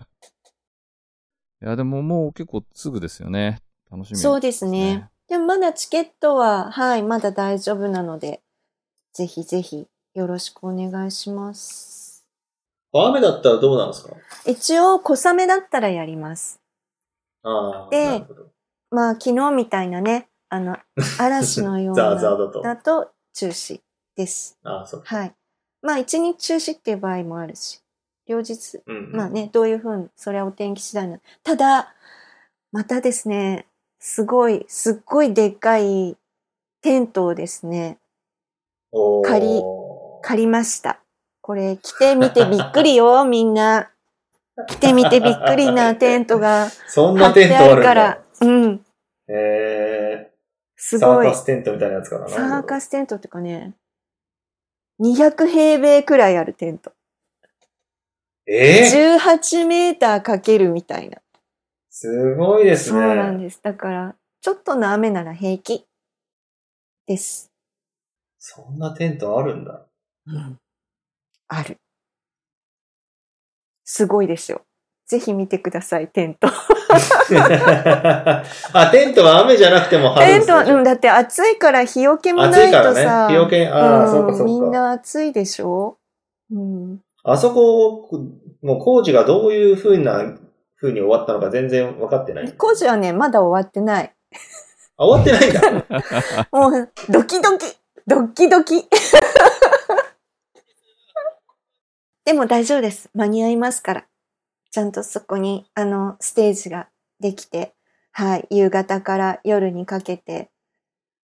[1.60, 3.60] いや、でももう結構すぐですよね。
[3.90, 5.08] 楽しみ、そうですね。。
[5.28, 8.40] でもまだチケットは、はい、まだ大丈夫なので、
[9.12, 12.24] ぜひぜひよろしくお願いします。
[12.92, 14.14] 雨だったらどうなんですか？
[14.46, 16.60] 一応、小雨だったらやります。
[17.42, 17.90] ああ。
[17.90, 18.48] でなるほど
[18.90, 20.76] まあ、昨日みたいなね、あの、
[21.18, 23.10] 嵐のようザな、だと。
[23.34, 23.80] 中止
[24.16, 24.58] です。
[24.64, 25.02] ああ、そう。
[25.04, 25.34] はい。
[25.82, 27.82] まあ、一日中止っていう場合もあるし。
[28.26, 29.12] 両日、うん。
[29.12, 31.18] まあね、どういうふうに、それはお天気次第な。
[31.42, 31.94] ただ、
[32.72, 33.66] またですね、
[33.98, 36.16] すごい、すっごいでっかい
[36.82, 37.98] テントをですね、
[39.24, 39.62] 借り
[40.22, 41.00] 借りました。
[41.40, 43.90] これ着てみてびっくりよ、 みんな。
[44.68, 48.18] 着てみてびっくりなテントがそんなテントあるから。。
[48.40, 48.84] うん。
[49.28, 49.67] え
[50.78, 51.34] すー、サーごいカ。
[51.34, 52.28] ステントみたいなやつかな。
[52.28, 53.74] サーカステントっていうかね、
[55.00, 56.92] 200平米くらいあるテント。
[58.46, 61.18] えー、18メーターかけるみたいな。
[61.90, 63.14] すごいですそうね。
[63.16, 63.60] なんです。
[63.62, 65.84] だから、ちょっとの雨なら平気
[67.06, 67.52] です。
[68.38, 69.84] そんなテントあるんだ。
[71.48, 71.78] ある。
[73.84, 74.62] すごいですよ。
[75.06, 76.48] ぜひ見てください、テント。
[78.72, 83.02] あ、テントは雨じゃなくても張るんですテントうん、だって暑いから日よけも暑ないいからね。
[83.02, 84.44] とさ、日よけ、ああ、うんそうかそうか。
[84.44, 85.98] みんな暑いでしょ？
[86.50, 87.00] うん。
[87.24, 88.08] あそこ、
[88.62, 90.22] もう工事がどういう風な、
[90.80, 92.52] 風に終わったのか全然分かってない。
[92.52, 94.14] 工事はね、まだ終わってない。
[94.96, 95.86] あ、終わってないんだ。
[96.52, 97.66] もう、ドキドキ、
[98.06, 98.88] ドキドキ。
[102.24, 103.10] でも大丈夫です。
[103.14, 104.04] 間に合いますから。
[104.70, 106.88] ちゃんとそこに、あの、ステージが
[107.20, 107.74] できて、
[108.12, 110.50] はい、夕方から夜にかけて、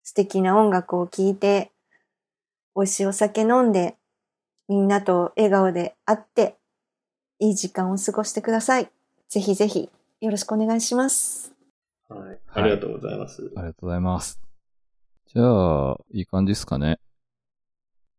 [0.03, 1.71] 素敵な音楽を聴いて、
[2.75, 3.95] 美味しいお酒飲んで、
[4.67, 6.57] みんなと笑顔で会って、
[7.39, 8.89] いい時間を過ごしてください。
[9.29, 9.89] ぜひぜひ、
[10.21, 11.53] よろしくお願いします。
[12.07, 12.39] はい。
[12.53, 13.51] ありがとうございます。
[13.55, 14.39] ありがとうございます。
[15.33, 16.99] じゃあ、いい感じですかね。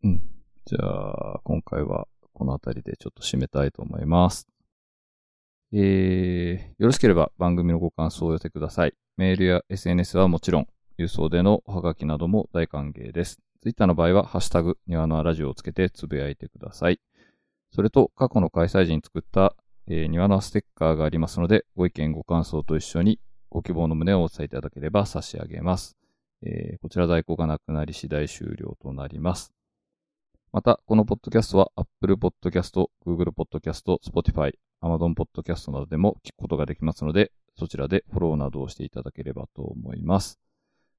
[0.02, 0.22] うん。
[0.64, 4.48] じゃあ、今回はこの辺りでちょっと締めたいと思います。
[5.74, 8.94] えー、よろしければ番組のご感想を寄せください。
[9.16, 10.66] メールや SNS はもちろん、
[10.98, 13.40] 郵送でのおはがきなども大歓迎です。
[13.62, 17.00] Twitter の場合は、ハッシュタグ、庭のラジオをつけてつぶやいてください。
[17.70, 19.56] それと、過去の開催時に作った、
[19.86, 23.18] えー、庭のステッカーがありますので、ご意見ご感想と一緒に
[23.48, 25.96] ご希望の旨をお伝えいただければ差し上げます。
[26.42, 29.52] えーこちら在庫がなくなり次第終了となります。
[30.52, 34.52] また、このポッドキャストは Apple Podcast、Google Podcast、Spotify、
[34.83, 40.41] Amazon Podcast などでも聞くことができますので、そちらでフォローなどをしていただければと思います。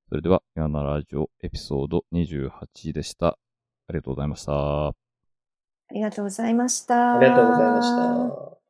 [0.09, 3.27] それでは、ヤナラジオエピソード28でした。
[3.27, 3.37] あ
[3.89, 4.87] りがとうございました。
[4.87, 4.93] あ
[5.91, 7.17] りがとうございました。
[7.17, 8.62] ありがとうございました。